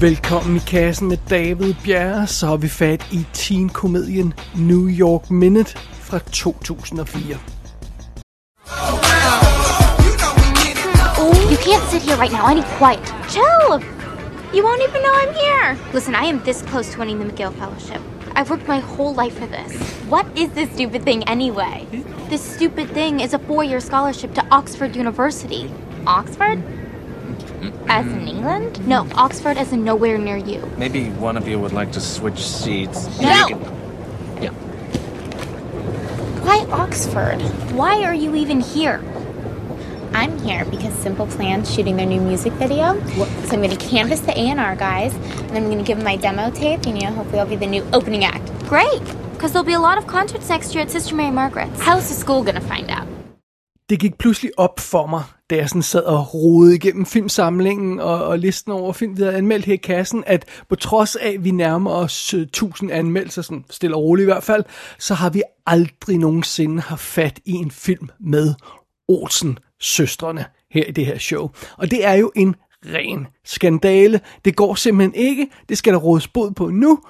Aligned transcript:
Velkommen 0.00 0.56
i 0.56 0.58
kassen 0.58 1.08
med 1.08 1.16
David 1.30 1.74
Bjerre, 1.84 2.26
så 2.26 2.46
har 2.46 2.56
vi 2.56 2.68
fat 2.68 3.06
i 3.12 3.26
teen-komedien 3.32 4.34
New 4.56 4.88
York 4.88 5.30
Minute 5.30 5.78
fra 5.92 6.18
2004. 6.18 7.38
You 11.50 11.58
can't 11.66 11.90
sit 11.90 12.02
here 12.02 12.16
right 12.16 12.32
now. 12.32 12.46
I 12.50 12.54
need 12.54 12.68
quiet. 12.78 13.14
Chill. 13.28 13.82
You 14.54 14.62
won't 14.66 14.82
even 14.88 15.02
know 15.02 15.14
I'm 15.22 15.34
here. 15.34 15.76
Listen, 15.94 16.14
I 16.14 16.28
am 16.28 16.40
this 16.44 16.62
close 16.62 16.92
to 16.92 16.98
winning 16.98 17.18
the 17.18 17.24
McGill 17.24 17.52
Fellowship. 17.58 18.00
I've 18.36 18.50
worked 18.50 18.68
my 18.68 18.78
whole 18.78 19.14
life 19.14 19.36
for 19.40 19.46
this. 19.46 19.72
What 20.08 20.26
is 20.38 20.48
this 20.50 20.70
stupid 20.74 21.02
thing 21.02 21.28
anyway? 21.28 21.86
This 22.28 22.54
stupid 22.54 22.88
thing 22.90 23.20
is 23.20 23.34
a 23.34 23.38
four-year 23.38 23.80
scholarship 23.80 24.34
to 24.34 24.46
Oxford 24.50 24.94
University. 24.96 25.70
Oxford? 26.06 26.77
As 27.88 28.06
in 28.06 28.28
England? 28.28 28.86
No, 28.86 29.06
Oxford 29.14 29.56
as 29.56 29.72
in 29.72 29.84
nowhere 29.84 30.18
near 30.18 30.36
you. 30.36 30.60
Maybe 30.76 31.10
one 31.10 31.36
of 31.36 31.48
you 31.48 31.58
would 31.58 31.72
like 31.72 31.92
to 31.92 32.00
switch 32.00 32.38
seats. 32.46 33.06
No! 33.20 33.46
Can- 33.48 34.42
Yeah. 34.42 34.50
Why 36.44 36.64
Oxford? 36.70 37.40
Why 37.72 38.02
are 38.04 38.14
you 38.14 38.34
even 38.34 38.60
here? 38.60 39.02
I'm 40.14 40.38
here 40.40 40.64
because 40.64 40.94
Simple 40.94 41.26
Plan's 41.26 41.72
shooting 41.72 41.96
their 41.96 42.06
new 42.06 42.20
music 42.20 42.52
video. 42.54 42.98
So 43.14 43.52
I'm 43.52 43.62
going 43.62 43.70
to 43.70 43.76
canvas 43.76 44.20
the 44.20 44.32
A&R 44.38 44.74
guys, 44.76 45.14
and 45.14 45.52
I'm 45.56 45.64
going 45.66 45.78
to 45.78 45.84
give 45.84 45.98
them 45.98 46.04
my 46.04 46.16
demo 46.16 46.50
tape, 46.50 46.86
and 46.86 46.96
you 47.00 47.06
know, 47.08 47.14
hopefully 47.14 47.40
I'll 47.40 47.46
be 47.46 47.56
the 47.56 47.66
new 47.66 47.86
opening 47.92 48.24
act. 48.24 48.48
Great, 48.66 49.02
because 49.32 49.52
there'll 49.52 49.66
be 49.66 49.74
a 49.74 49.80
lot 49.80 49.98
of 49.98 50.06
concerts 50.06 50.48
next 50.48 50.74
year 50.74 50.82
at 50.82 50.90
Sister 50.90 51.14
Mary 51.14 51.30
Margaret's. 51.30 51.80
How's 51.82 52.08
the 52.08 52.14
school 52.14 52.42
going 52.42 52.54
to 52.54 52.60
find 52.62 52.90
out? 52.90 52.97
Det 53.90 54.00
gik 54.00 54.18
pludselig 54.18 54.50
op 54.56 54.80
for 54.80 55.06
mig, 55.06 55.22
da 55.50 55.56
jeg 55.56 55.68
sådan 55.68 55.82
sad 55.82 56.02
og 56.02 56.34
rodede 56.34 56.74
igennem 56.74 57.06
filmsamlingen 57.06 58.00
og, 58.00 58.24
og 58.24 58.38
listen 58.38 58.72
over 58.72 58.92
film, 58.92 59.16
vi 59.16 59.22
havde 59.22 59.36
anmeldt 59.36 59.64
her 59.64 59.74
i 59.74 59.76
kassen, 59.76 60.24
at 60.26 60.44
på 60.68 60.76
trods 60.76 61.16
af, 61.16 61.28
at 61.28 61.44
vi 61.44 61.50
nærmer 61.50 61.90
os 61.90 62.34
øh, 62.34 62.40
1000 62.40 62.92
anmeldelser, 62.92 63.42
sådan 63.42 63.64
stille 63.70 63.96
og 63.96 64.02
roligt 64.02 64.24
i 64.24 64.30
hvert 64.30 64.42
fald, 64.42 64.64
så 64.98 65.14
har 65.14 65.30
vi 65.30 65.42
aldrig 65.66 66.18
nogensinde 66.18 66.82
haft 66.82 67.02
fat 67.02 67.40
i 67.44 67.52
en 67.52 67.70
film 67.70 68.08
med 68.20 68.54
Olsen-søstrene 69.08 70.44
her 70.70 70.84
i 70.84 70.92
det 70.92 71.06
her 71.06 71.18
show. 71.18 71.50
Og 71.76 71.90
det 71.90 72.06
er 72.06 72.14
jo 72.14 72.32
en 72.36 72.54
ren 72.86 73.26
skandale. 73.44 74.20
Det 74.44 74.56
går 74.56 74.74
simpelthen 74.74 75.14
ikke. 75.14 75.48
Det 75.68 75.78
skal 75.78 75.92
der 75.92 75.98
rådes 75.98 76.28
bod 76.28 76.50
på 76.50 76.70
nu, 76.70 77.00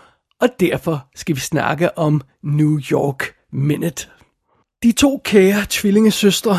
og 0.40 0.48
derfor 0.60 1.08
skal 1.14 1.34
vi 1.34 1.40
snakke 1.40 1.98
om 1.98 2.20
New 2.42 2.80
York 2.92 3.34
Minute. 3.52 4.06
De 4.82 4.92
to 4.92 5.20
kære 5.24 5.66
tvillingesøstre, 5.68 6.56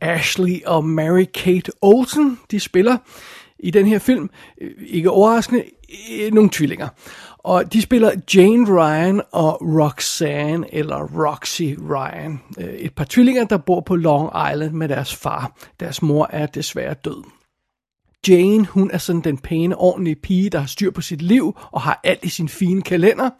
Ashley 0.00 0.64
og 0.66 0.84
Mary 0.84 1.24
Kate 1.34 1.72
Olsen, 1.82 2.38
de 2.50 2.60
spiller 2.60 2.96
i 3.58 3.70
den 3.70 3.86
her 3.86 3.98
film, 3.98 4.30
øh, 4.60 4.70
ikke 4.86 5.10
overraskende, 5.10 5.64
øh, 6.12 6.32
nogle 6.32 6.50
tvillinger. 6.52 6.88
Og 7.38 7.72
de 7.72 7.82
spiller 7.82 8.12
Jane 8.34 8.78
Ryan 8.78 9.22
og 9.32 9.58
Roxanne, 9.60 10.74
eller 10.74 11.26
Roxy 11.26 11.62
Ryan. 11.90 12.40
Øh, 12.58 12.74
et 12.74 12.94
par 12.94 13.06
tvillinger, 13.10 13.44
der 13.44 13.56
bor 13.56 13.80
på 13.80 13.96
Long 13.96 14.30
Island 14.52 14.72
med 14.72 14.88
deres 14.88 15.14
far. 15.14 15.52
Deres 15.80 16.02
mor 16.02 16.28
er 16.32 16.46
desværre 16.46 16.94
død. 16.94 17.37
Jane, 18.28 18.66
hun 18.66 18.90
er 18.90 18.98
sådan 18.98 19.20
den 19.20 19.38
pæne, 19.38 19.76
ordentlige 19.76 20.16
pige, 20.16 20.50
der 20.50 20.58
har 20.58 20.66
styr 20.66 20.90
på 20.90 21.00
sit 21.00 21.22
liv 21.22 21.58
og 21.72 21.80
har 21.80 22.00
alt 22.04 22.24
i 22.24 22.28
sin 22.28 22.48
fine 22.48 22.82
kalender. 22.82 23.30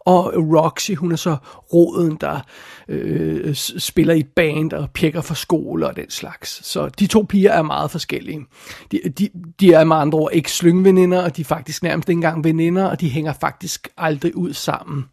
Og 0.00 0.32
Roxy, 0.36 0.92
hun 0.92 1.12
er 1.12 1.16
så 1.16 1.36
roden, 1.72 2.16
der 2.20 2.40
øh, 2.88 3.54
spiller 3.54 4.14
i 4.14 4.18
et 4.18 4.28
band 4.36 4.72
og 4.72 4.90
pjekker 4.90 5.20
for 5.20 5.34
skole 5.34 5.86
og 5.86 5.96
den 5.96 6.10
slags. 6.10 6.66
Så 6.66 6.88
de 6.88 7.06
to 7.06 7.26
piger 7.28 7.52
er 7.52 7.62
meget 7.62 7.90
forskellige. 7.90 8.40
De, 8.92 9.00
de, 9.18 9.28
de 9.60 9.72
er 9.72 9.84
med 9.84 9.96
andre 9.96 10.18
ord 10.18 10.30
ikke 10.32 10.52
slyngveninder, 10.52 11.22
og 11.22 11.36
de 11.36 11.40
er 11.40 11.44
faktisk 11.44 11.82
nærmest 11.82 12.08
ikke 12.08 12.16
engang 12.16 12.44
veninder, 12.44 12.84
og 12.84 13.00
de 13.00 13.08
hænger 13.08 13.32
faktisk 13.32 13.88
aldrig 13.96 14.36
ud 14.36 14.52
sammen. 14.52 15.04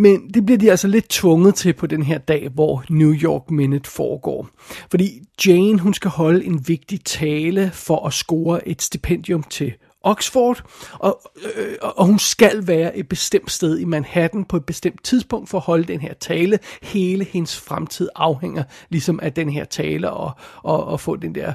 Men 0.00 0.28
det 0.34 0.46
bliver 0.46 0.58
de 0.58 0.70
altså 0.70 0.88
lidt 0.88 1.08
tvunget 1.08 1.54
til 1.54 1.72
på 1.72 1.86
den 1.86 2.02
her 2.02 2.18
dag, 2.18 2.48
hvor 2.54 2.84
New 2.90 3.14
York 3.14 3.50
Minute 3.50 3.90
foregår. 3.90 4.48
Fordi 4.90 5.20
Jane, 5.46 5.78
hun 5.78 5.94
skal 5.94 6.10
holde 6.10 6.44
en 6.44 6.68
vigtig 6.68 7.04
tale 7.04 7.70
for 7.72 8.06
at 8.06 8.12
score 8.12 8.68
et 8.68 8.82
stipendium 8.82 9.42
til 9.42 9.72
Oxford, 10.02 10.62
og, 10.92 11.20
øh, 11.36 11.66
øh, 11.66 11.76
og 11.82 12.06
hun 12.06 12.18
skal 12.18 12.66
være 12.66 12.96
et 12.96 13.08
bestemt 13.08 13.50
sted 13.50 13.78
i 13.78 13.84
Manhattan 13.84 14.44
på 14.44 14.56
et 14.56 14.64
bestemt 14.64 15.04
tidspunkt 15.04 15.48
for 15.48 15.58
at 15.58 15.64
holde 15.64 15.84
den 15.84 16.00
her 16.00 16.14
tale. 16.14 16.58
Hele 16.82 17.24
hendes 17.24 17.60
fremtid 17.60 18.08
afhænger 18.14 18.62
ligesom 18.88 19.20
af 19.22 19.32
den 19.32 19.50
her 19.50 19.64
tale 19.64 20.10
og, 20.10 20.32
og, 20.62 20.84
og 20.84 21.00
få 21.00 21.16
den 21.16 21.34
der 21.34 21.52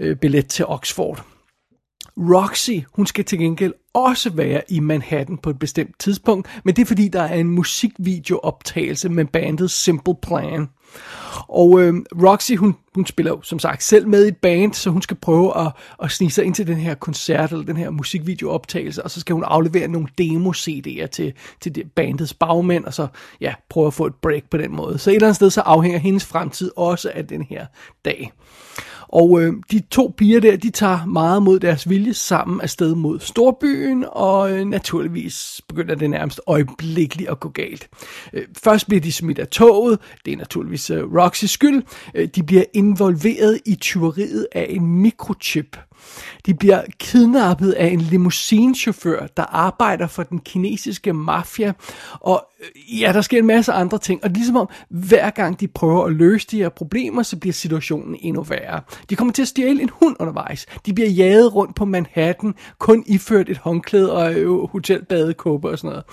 øh, 0.00 0.16
billet 0.16 0.46
til 0.46 0.64
Oxford. 0.66 1.24
Roxy, 2.18 2.78
hun 2.94 3.06
skal 3.06 3.24
til 3.24 3.38
gengæld 3.38 3.72
også 3.94 4.30
være 4.30 4.62
i 4.68 4.80
Manhattan 4.80 5.38
på 5.38 5.50
et 5.50 5.58
bestemt 5.58 5.98
tidspunkt, 5.98 6.60
men 6.64 6.76
det 6.76 6.82
er 6.82 6.86
fordi, 6.86 7.08
der 7.08 7.22
er 7.22 7.34
en 7.34 7.50
musikvideooptagelse 7.50 9.08
med 9.08 9.24
bandet 9.24 9.70
Simple 9.70 10.14
Plan. 10.22 10.68
Og 11.48 11.80
øh, 11.80 11.94
Roxy, 12.22 12.52
hun, 12.52 12.74
hun 12.94 13.06
spiller 13.06 13.32
jo 13.32 13.42
som 13.42 13.58
sagt 13.58 13.82
selv 13.82 14.08
med 14.08 14.24
i 14.24 14.28
et 14.28 14.36
band, 14.36 14.74
så 14.74 14.90
hun 14.90 15.02
skal 15.02 15.16
prøve 15.16 15.60
at, 15.60 15.72
at 16.02 16.10
snige 16.10 16.30
sig 16.30 16.44
ind 16.44 16.54
til 16.54 16.66
den 16.66 16.76
her 16.76 16.94
koncert, 16.94 17.52
eller 17.52 17.64
den 17.64 17.76
her 17.76 17.90
musikvideooptagelse, 17.90 19.04
og 19.04 19.10
så 19.10 19.20
skal 19.20 19.34
hun 19.34 19.44
aflevere 19.46 19.88
nogle 19.88 20.08
demo-CD'er 20.20 21.06
til, 21.06 21.32
til 21.60 21.74
det 21.74 21.92
bandets 21.92 22.34
bagmænd, 22.34 22.84
og 22.84 22.94
så 22.94 23.06
ja, 23.40 23.54
prøve 23.70 23.86
at 23.86 23.94
få 23.94 24.06
et 24.06 24.14
break 24.14 24.42
på 24.50 24.56
den 24.56 24.76
måde. 24.76 24.98
Så 24.98 25.10
et 25.10 25.14
eller 25.14 25.26
andet 25.26 25.36
sted, 25.36 25.50
så 25.50 25.60
afhænger 25.60 25.98
hendes 25.98 26.24
fremtid 26.24 26.70
også 26.76 27.10
af 27.14 27.26
den 27.26 27.42
her 27.42 27.66
dag. 28.04 28.32
Og 29.08 29.42
øh, 29.42 29.52
de 29.70 29.80
to 29.90 30.14
piger 30.16 30.40
der, 30.40 30.56
de 30.56 30.70
tager 30.70 31.06
meget 31.06 31.42
mod 31.42 31.60
deres 31.60 31.88
vilje 31.88 32.14
sammen 32.14 32.60
afsted 32.60 32.94
mod 32.94 33.20
storbyen, 33.20 34.04
og 34.12 34.52
øh, 34.52 34.64
naturligvis 34.64 35.60
begynder 35.68 35.94
det 35.94 36.10
nærmest 36.10 36.40
øjeblikkeligt 36.46 37.30
at 37.30 37.40
gå 37.40 37.48
galt. 37.48 37.88
Øh, 38.32 38.42
først 38.64 38.86
bliver 38.86 39.00
de 39.00 39.12
smidt 39.12 39.38
af 39.38 39.48
toget, 39.48 39.98
det 40.24 40.32
er 40.32 40.36
naturligvis 40.36 40.77
øh, 40.90 41.14
Roxys 41.14 41.50
skyld. 41.50 41.82
Øh, 42.14 42.28
de 42.34 42.42
bliver 42.42 42.64
involveret 42.74 43.60
i 43.66 43.74
tyveriet 43.74 44.46
af 44.52 44.66
en 44.70 44.86
mikrochip. 44.86 45.76
De 46.46 46.54
bliver 46.54 46.82
kidnappet 46.98 47.72
af 47.72 47.86
en 47.86 48.00
limousinechauffør, 48.00 49.26
der 49.26 49.42
arbejder 49.42 50.06
for 50.06 50.22
den 50.22 50.38
kinesiske 50.38 51.12
mafia. 51.12 51.72
Og 52.20 52.46
øh, 52.60 53.00
ja, 53.00 53.12
der 53.12 53.20
sker 53.20 53.38
en 53.38 53.46
masse 53.46 53.72
andre 53.72 53.98
ting. 53.98 54.24
Og 54.24 54.30
ligesom 54.30 54.56
om, 54.56 54.68
hver 54.90 55.30
gang 55.30 55.60
de 55.60 55.68
prøver 55.68 56.04
at 56.04 56.12
løse 56.12 56.46
de 56.50 56.56
her 56.56 56.68
problemer, 56.68 57.22
så 57.22 57.36
bliver 57.36 57.52
situationen 57.52 58.16
endnu 58.20 58.42
værre. 58.42 58.80
De 59.10 59.16
kommer 59.16 59.32
til 59.32 59.42
at 59.42 59.48
stjæle 59.48 59.82
en 59.82 59.90
hund 59.92 60.16
undervejs. 60.20 60.66
De 60.86 60.94
bliver 60.94 61.10
jaget 61.10 61.54
rundt 61.54 61.76
på 61.76 61.84
Manhattan, 61.84 62.54
kun 62.78 63.04
iført 63.06 63.48
et 63.48 63.58
håndklæde 63.58 64.12
og 64.12 64.34
øh, 64.34 64.68
hotelbadekåbe 64.70 65.68
og 65.68 65.78
sådan 65.78 65.90
noget. 65.90 66.04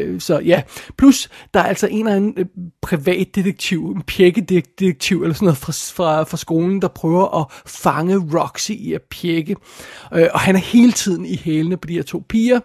Øh, 0.00 0.20
så 0.20 0.38
ja, 0.38 0.62
plus 0.96 1.30
der 1.54 1.60
er 1.60 1.64
altså 1.64 1.86
en 1.86 1.98
eller 1.98 2.16
anden 2.16 2.34
øh, 2.36 2.46
privatdetektiv, 2.82 3.92
en 3.96 4.02
pjekkedetektiv 4.02 5.22
eller 5.22 5.34
sådan 5.34 5.46
noget 5.46 5.58
fra, 5.58 5.72
fra, 5.72 6.22
fra 6.22 6.36
skolen, 6.36 6.82
der 6.82 6.88
prøver 6.88 7.40
at 7.40 7.46
fange 7.66 8.16
Roxy 8.38 8.70
i 8.70 8.92
at 8.92 9.02
pjekke. 9.02 9.27
Øh, 10.14 10.28
og 10.32 10.40
han 10.40 10.56
er 10.56 10.60
hele 10.60 10.92
tiden 10.92 11.24
i 11.24 11.36
hælene 11.36 11.76
på 11.76 11.86
de 11.86 11.94
her 11.94 12.02
to 12.02 12.24
piger. 12.28 12.60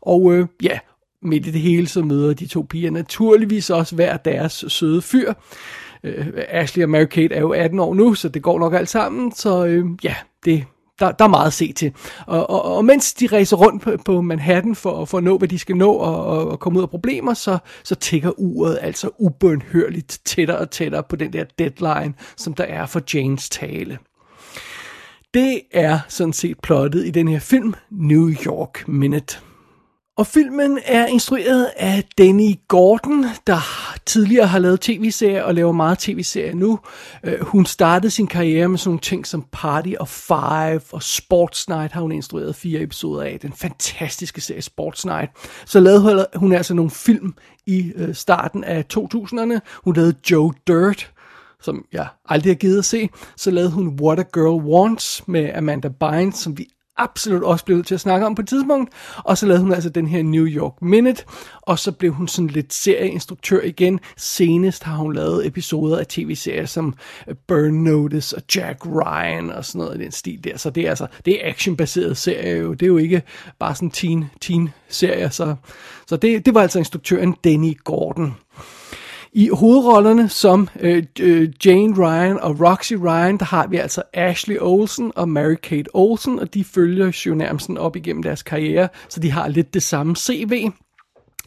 Og 0.00 0.32
øh, 0.34 0.46
ja, 0.62 0.78
midt 1.22 1.46
i 1.46 1.50
det 1.50 1.60
hele, 1.60 1.86
så 1.86 2.02
møder 2.02 2.34
de 2.34 2.46
to 2.46 2.66
piger 2.70 2.90
naturligvis 2.90 3.70
også 3.70 3.94
hver 3.94 4.16
deres 4.16 4.64
søde 4.68 5.02
fyr. 5.02 5.32
Øh, 6.04 6.26
Ashley 6.48 6.82
og 6.84 6.90
Mary 6.90 7.04
Kate 7.04 7.34
er 7.34 7.40
jo 7.40 7.52
18 7.52 7.78
år 7.78 7.94
nu, 7.94 8.14
så 8.14 8.28
det 8.28 8.42
går 8.42 8.58
nok 8.58 8.74
alt 8.74 8.88
sammen. 8.88 9.32
Så 9.32 9.66
øh, 9.66 9.86
ja, 10.04 10.14
det, 10.44 10.64
der, 10.98 11.12
der 11.12 11.24
er 11.24 11.28
meget 11.28 11.46
at 11.46 11.52
se 11.52 11.72
til. 11.72 11.92
Og, 12.26 12.50
og, 12.50 12.76
og 12.76 12.84
mens 12.84 13.14
de 13.14 13.26
rejser 13.26 13.56
rundt 13.56 13.82
på, 13.82 13.96
på 14.04 14.20
Manhattan 14.20 14.74
for, 14.74 15.04
for 15.04 15.18
at 15.18 15.24
nå, 15.24 15.38
hvad 15.38 15.48
de 15.48 15.58
skal 15.58 15.76
nå 15.76 15.92
og, 15.92 16.26
og, 16.26 16.48
og 16.48 16.60
komme 16.60 16.78
ud 16.78 16.82
af 16.82 16.90
problemer, 16.90 17.34
så, 17.34 17.58
så 17.84 17.94
tigger 17.94 18.30
uret 18.40 18.78
altså 18.82 19.10
ubønhørligt 19.18 20.20
tættere 20.24 20.58
og 20.58 20.70
tættere 20.70 21.02
på 21.02 21.16
den 21.16 21.32
der 21.32 21.44
deadline, 21.58 22.14
som 22.36 22.54
der 22.54 22.64
er 22.64 22.86
for 22.86 23.02
Janes 23.14 23.50
tale. 23.50 23.98
Det 25.36 25.60
er 25.72 25.98
sådan 26.08 26.32
set 26.32 26.58
plottet 26.62 27.06
i 27.06 27.10
den 27.10 27.28
her 27.28 27.38
film, 27.38 27.74
New 27.90 28.30
York 28.46 28.88
Minute. 28.88 29.38
Og 30.16 30.26
filmen 30.26 30.78
er 30.84 31.06
instrueret 31.06 31.70
af 31.76 32.04
Danny 32.18 32.54
Gordon, 32.68 33.24
der 33.46 33.58
tidligere 34.06 34.46
har 34.46 34.58
lavet 34.58 34.80
tv-serier 34.80 35.42
og 35.42 35.54
laver 35.54 35.72
meget 35.72 35.98
tv-serier 35.98 36.54
nu. 36.54 36.78
Øh, 37.24 37.40
hun 37.40 37.66
startede 37.66 38.10
sin 38.10 38.26
karriere 38.26 38.68
med 38.68 38.78
sådan 38.78 38.88
nogle 38.88 39.00
ting 39.00 39.26
som 39.26 39.44
Party 39.52 39.92
of 40.00 40.08
Five 40.08 40.80
og 40.92 41.02
Sports 41.02 41.68
Night 41.68 41.92
har 41.92 42.00
hun 42.00 42.12
instrueret 42.12 42.56
fire 42.56 42.80
episoder 42.80 43.22
af. 43.22 43.38
Den 43.42 43.52
fantastiske 43.52 44.40
serie 44.40 44.62
Sports 44.62 45.06
Night. 45.06 45.30
Så 45.66 45.80
lavede 45.80 46.26
hun- 46.34 46.52
altså 46.52 46.74
nogle 46.74 46.90
film 46.90 47.34
i 47.66 47.92
øh, 47.96 48.14
starten 48.14 48.64
af 48.64 48.84
2000'erne. 48.98 49.58
Hun 49.84 49.94
lavede 49.96 50.14
Joe 50.30 50.52
Dirt, 50.66 51.10
som 51.62 51.84
jeg 51.92 52.06
aldrig 52.28 52.50
har 52.50 52.58
givet 52.58 52.78
at 52.78 52.84
se. 52.84 53.08
Så 53.36 53.50
lavede 53.50 53.70
hun 53.70 54.00
What 54.02 54.18
a 54.18 54.24
Girl 54.34 54.64
Wants 54.64 55.22
med 55.28 55.50
Amanda 55.54 55.88
Bynes, 55.88 56.34
som 56.34 56.58
vi 56.58 56.66
absolut 56.96 57.42
også 57.42 57.64
blev 57.64 57.84
til 57.84 57.94
at 57.94 58.00
snakke 58.00 58.26
om 58.26 58.34
på 58.34 58.42
et 58.42 58.48
tidspunkt. 58.48 58.92
Og 59.24 59.38
så 59.38 59.46
lavede 59.46 59.62
hun 59.62 59.72
altså 59.72 59.90
den 59.90 60.06
her 60.06 60.22
New 60.22 60.46
York 60.46 60.82
Minute, 60.82 61.24
og 61.62 61.78
så 61.78 61.92
blev 61.92 62.12
hun 62.12 62.28
sådan 62.28 62.46
lidt 62.46 62.74
serieinstruktør 62.74 63.60
igen. 63.62 64.00
Senest 64.16 64.82
har 64.82 64.96
hun 64.96 65.14
lavet 65.14 65.46
episoder 65.46 65.98
af 65.98 66.06
tv-serier 66.06 66.66
som 66.66 66.94
øh, 67.28 67.34
Burn 67.48 67.74
Notice 67.74 68.36
og 68.36 68.42
Jack 68.56 68.86
Ryan 68.86 69.50
og 69.50 69.64
sådan 69.64 69.78
noget 69.78 70.00
i 70.00 70.04
den 70.04 70.12
stil 70.12 70.44
der. 70.44 70.56
Så 70.56 70.70
det 70.70 70.86
er 70.86 70.88
altså, 70.88 71.06
det 71.24 71.34
er 71.34 71.50
actionbaseret 71.50 72.16
serie 72.16 72.56
jo. 72.56 72.72
Det 72.72 72.82
er 72.82 72.86
jo 72.86 72.96
ikke 72.96 73.22
bare 73.58 73.74
sådan 73.74 73.90
teen, 73.90 74.30
teen 74.40 74.70
serier. 74.88 75.28
Så, 75.28 75.54
så 76.06 76.16
det, 76.16 76.46
det 76.46 76.54
var 76.54 76.62
altså 76.62 76.78
instruktøren 76.78 77.36
Danny 77.44 77.78
Gordon. 77.84 78.34
I 79.36 79.48
hovedrollerne 79.48 80.28
som 80.28 80.68
øh, 80.80 81.04
øh, 81.20 81.52
Jane 81.64 81.94
Ryan 81.98 82.40
og 82.40 82.60
Roxy 82.60 82.92
Ryan, 82.92 83.38
der 83.38 83.44
har 83.44 83.66
vi 83.66 83.76
altså 83.76 84.02
Ashley 84.12 84.56
Olsen 84.60 85.12
og 85.16 85.28
Mary-Kate 85.28 85.90
Olsen, 85.94 86.38
og 86.38 86.54
de 86.54 86.64
følger 86.64 87.22
jo 87.26 87.34
nærmest 87.34 87.70
op 87.70 87.96
igennem 87.96 88.22
deres 88.22 88.42
karriere, 88.42 88.88
så 89.08 89.20
de 89.20 89.30
har 89.30 89.48
lidt 89.48 89.74
det 89.74 89.82
samme 89.82 90.16
CV. 90.16 90.70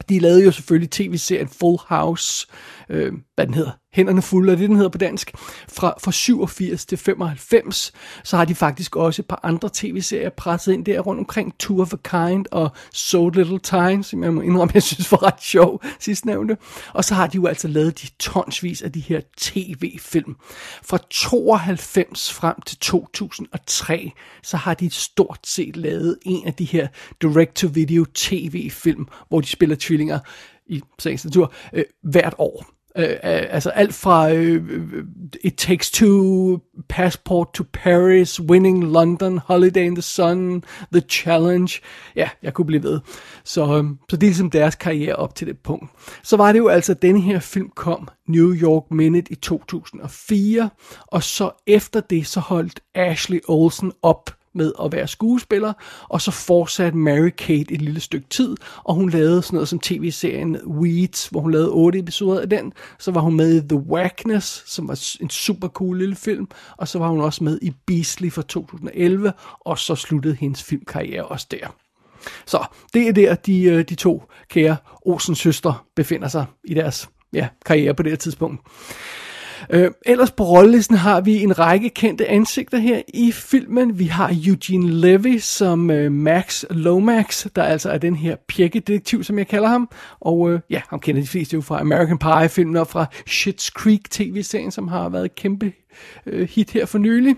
De 0.08 0.18
lavede 0.18 0.44
jo 0.44 0.50
selvfølgelig 0.50 0.90
tv-serien 0.90 1.48
Full 1.48 1.78
House, 1.88 2.46
øh, 2.88 3.12
hvad 3.34 3.46
den 3.46 3.54
hedder, 3.54 3.72
Hænderne 3.92 4.22
fulde, 4.22 4.52
er 4.52 4.56
det 4.56 4.68
den 4.68 4.76
hedder 4.76 4.90
på 4.90 4.98
dansk, 4.98 5.30
fra, 5.68 5.94
fra 6.00 6.12
87 6.12 6.86
til 6.86 6.98
95. 6.98 7.92
Så 8.24 8.36
har 8.36 8.44
de 8.44 8.54
faktisk 8.54 8.96
også 8.96 9.22
et 9.22 9.26
par 9.26 9.40
andre 9.42 9.70
tv-serier 9.72 10.30
presset 10.30 10.72
ind 10.72 10.84
der 10.84 11.00
rundt 11.00 11.18
omkring, 11.18 11.58
Two 11.58 11.80
of 11.80 11.92
a 11.92 11.96
Kind 11.96 12.46
og 12.50 12.70
So 12.92 13.28
Little 13.28 13.58
Time, 13.58 14.04
som 14.04 14.24
jeg 14.24 14.34
må 14.34 14.40
indrømme, 14.40 14.70
jeg 14.74 14.82
synes 14.82 15.12
var 15.12 15.22
ret 15.22 15.42
sjov 15.42 15.82
sidst 15.98 16.24
nævnte. 16.24 16.56
Og 16.92 17.04
så 17.04 17.14
har 17.14 17.26
de 17.26 17.36
jo 17.36 17.46
altså 17.46 17.68
lavet 17.68 18.02
de 18.02 18.06
tonsvis 18.18 18.82
af 18.82 18.92
de 18.92 19.00
her 19.00 19.20
tv-film. 19.36 20.36
Fra 20.82 20.98
92 21.10 22.32
frem 22.32 22.60
til 22.66 22.78
2003, 22.78 24.12
så 24.42 24.56
har 24.56 24.74
de 24.74 24.90
stort 24.90 25.40
set 25.46 25.76
lavet 25.76 26.18
en 26.22 26.46
af 26.46 26.54
de 26.54 26.64
her 26.64 26.88
direct-to-video 27.22 28.04
tv-film, 28.14 29.08
hvor 29.28 29.40
de 29.40 29.46
spiller 29.46 29.76
tvillinger 29.80 30.18
i 30.66 30.82
sagens 30.98 31.24
natur 31.24 31.52
øh, 31.72 31.84
hvert 32.02 32.34
år. 32.38 32.79
Øh, 32.96 33.04
øh, 33.04 33.16
altså 33.24 33.70
alt 33.70 33.94
fra 33.94 34.32
øh, 34.32 34.54
øh, 34.54 34.92
øh, 34.92 35.04
It 35.40 35.54
Takes 35.56 35.90
Two, 35.90 36.58
Passport 36.88 37.48
to 37.54 37.64
Paris, 37.72 38.40
Winning 38.40 38.84
London, 38.84 39.38
Holiday 39.38 39.84
in 39.84 39.94
the 39.94 40.02
Sun, 40.02 40.64
The 40.92 41.00
Challenge. 41.00 41.72
Ja, 42.16 42.28
jeg 42.42 42.54
kunne 42.54 42.66
blive 42.66 42.82
ved. 42.82 43.00
Så, 43.44 43.62
øh, 43.62 43.84
så 44.10 44.16
det 44.16 44.22
er 44.22 44.26
ligesom 44.26 44.50
deres 44.50 44.74
karriere 44.74 45.16
op 45.16 45.34
til 45.34 45.46
det 45.46 45.58
punkt. 45.58 45.90
Så 46.22 46.36
var 46.36 46.52
det 46.52 46.58
jo 46.58 46.68
altså, 46.68 46.92
at 46.92 47.02
denne 47.02 47.20
her 47.20 47.38
film 47.38 47.70
kom, 47.76 48.08
New 48.28 48.54
York 48.54 48.90
Minute 48.90 49.32
i 49.32 49.34
2004, 49.34 50.70
og 51.06 51.22
så 51.22 51.50
efter 51.66 52.00
det, 52.00 52.26
så 52.26 52.40
holdt 52.40 52.80
Ashley 52.94 53.40
Olsen 53.48 53.92
op 54.02 54.39
med 54.54 54.72
at 54.84 54.92
være 54.92 55.08
skuespiller, 55.08 55.72
og 56.08 56.20
så 56.20 56.30
fortsatte 56.30 56.98
Mary-Kate 56.98 57.74
et 57.74 57.82
lille 57.82 58.00
stykke 58.00 58.26
tid, 58.30 58.56
og 58.84 58.94
hun 58.94 59.10
lavede 59.10 59.42
sådan 59.42 59.54
noget 59.56 59.68
som 59.68 59.78
tv-serien 59.78 60.56
Weeds, 60.66 61.26
hvor 61.26 61.40
hun 61.40 61.52
lavede 61.52 61.70
otte 61.70 61.98
episoder 61.98 62.40
af 62.40 62.48
den. 62.48 62.72
Så 62.98 63.10
var 63.10 63.20
hun 63.20 63.36
med 63.36 63.56
i 63.56 63.68
The 63.68 63.78
Wackness, 63.78 64.62
som 64.66 64.88
var 64.88 65.00
en 65.20 65.30
super 65.30 65.68
cool 65.68 65.98
lille 65.98 66.16
film, 66.16 66.48
og 66.76 66.88
så 66.88 66.98
var 66.98 67.08
hun 67.08 67.20
også 67.20 67.44
med 67.44 67.58
i 67.62 67.72
Beastly 67.86 68.30
fra 68.30 68.42
2011, 68.42 69.32
og 69.60 69.78
så 69.78 69.94
sluttede 69.94 70.34
hendes 70.34 70.62
filmkarriere 70.62 71.24
også 71.24 71.46
der. 71.50 71.66
Så 72.46 72.64
det 72.94 73.08
er 73.08 73.12
der, 73.12 73.34
de, 73.34 73.62
øh, 73.62 73.84
de 73.88 73.94
to 73.94 74.22
kære 74.48 74.76
Olsen 75.02 75.34
søstre 75.34 75.74
befinder 75.96 76.28
sig 76.28 76.46
i 76.64 76.74
deres 76.74 77.08
ja, 77.32 77.48
karriere 77.66 77.94
på 77.94 78.02
det 78.02 78.12
her 78.12 78.16
tidspunkt. 78.16 78.60
Øh, 79.72 79.90
ellers 80.06 80.30
på 80.30 80.44
rollelisten 80.44 80.96
har 80.96 81.20
vi 81.20 81.42
en 81.42 81.58
række 81.58 81.90
kendte 81.90 82.28
ansigter 82.28 82.78
her 82.78 83.02
i 83.14 83.32
filmen. 83.32 83.98
Vi 83.98 84.04
har 84.04 84.36
Eugene 84.46 84.90
Levy 84.90 85.38
som 85.38 85.90
øh, 85.90 86.12
Max 86.12 86.64
Lomax, 86.70 87.46
der 87.56 87.62
altså 87.62 87.90
er 87.90 87.98
den 87.98 88.16
her 88.16 88.36
pjekkedetektiv, 88.48 89.24
som 89.24 89.38
jeg 89.38 89.48
kalder 89.48 89.68
ham. 89.68 89.88
Og 90.20 90.52
øh, 90.52 90.60
ja, 90.70 90.80
ham 90.88 91.00
kender 91.00 91.22
de 91.22 91.28
fleste 91.28 91.54
jo 91.54 91.60
fra 91.60 91.80
American 91.80 92.18
Pie-filmen 92.18 92.76
og 92.76 92.86
fra 92.86 93.06
Schitt's 93.28 93.70
Creek 93.70 94.10
tv-serien, 94.10 94.70
som 94.70 94.88
har 94.88 95.08
været 95.08 95.24
et 95.24 95.34
kæmpe 95.34 95.72
øh, 96.26 96.48
hit 96.48 96.70
her 96.70 96.86
for 96.86 96.98
nylig. 96.98 97.36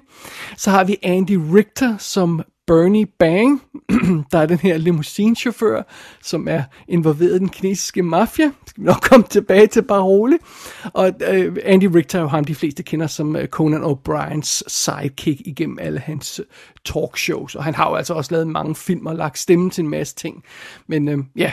Så 0.56 0.70
har 0.70 0.84
vi 0.84 0.96
Andy 1.02 1.38
Richter 1.54 1.96
som 1.98 2.42
Bernie 2.66 3.06
Bang, 3.18 3.62
der 4.32 4.38
er 4.38 4.46
den 4.46 4.58
her 4.58 4.76
limousinechauffør, 4.76 5.82
som 6.22 6.48
er 6.48 6.62
involveret 6.88 7.36
i 7.36 7.38
den 7.38 7.48
kinesiske 7.48 8.02
mafia. 8.02 8.50
Skal 8.66 8.82
vi 8.82 8.86
nok 8.86 9.00
komme 9.10 9.26
tilbage 9.30 9.66
til 9.66 9.82
bare 9.82 10.02
roligt. 10.02 10.42
Og 10.84 11.12
uh, 11.20 11.56
Andy 11.64 11.84
Richter 11.84 12.18
er 12.18 12.22
jo 12.22 12.28
ham, 12.28 12.44
de 12.44 12.54
fleste 12.54 12.82
kender 12.82 13.06
som 13.06 13.36
øh, 13.36 13.48
Conan 13.48 13.82
O'Briens 13.82 14.62
sidekick 14.66 15.40
igennem 15.44 15.78
alle 15.80 16.00
hans 16.00 16.40
øh, 16.40 16.46
talkshows. 16.84 17.54
Og 17.54 17.64
han 17.64 17.74
har 17.74 17.90
jo 17.90 17.94
altså 17.94 18.14
også 18.14 18.32
lavet 18.34 18.48
mange 18.48 18.74
film 18.74 19.06
og 19.06 19.16
lagt 19.16 19.38
stemme 19.38 19.70
til 19.70 19.84
en 19.84 19.90
masse 19.90 20.14
ting. 20.14 20.44
Men 20.86 21.08
uh, 21.08 21.24
ja, 21.36 21.52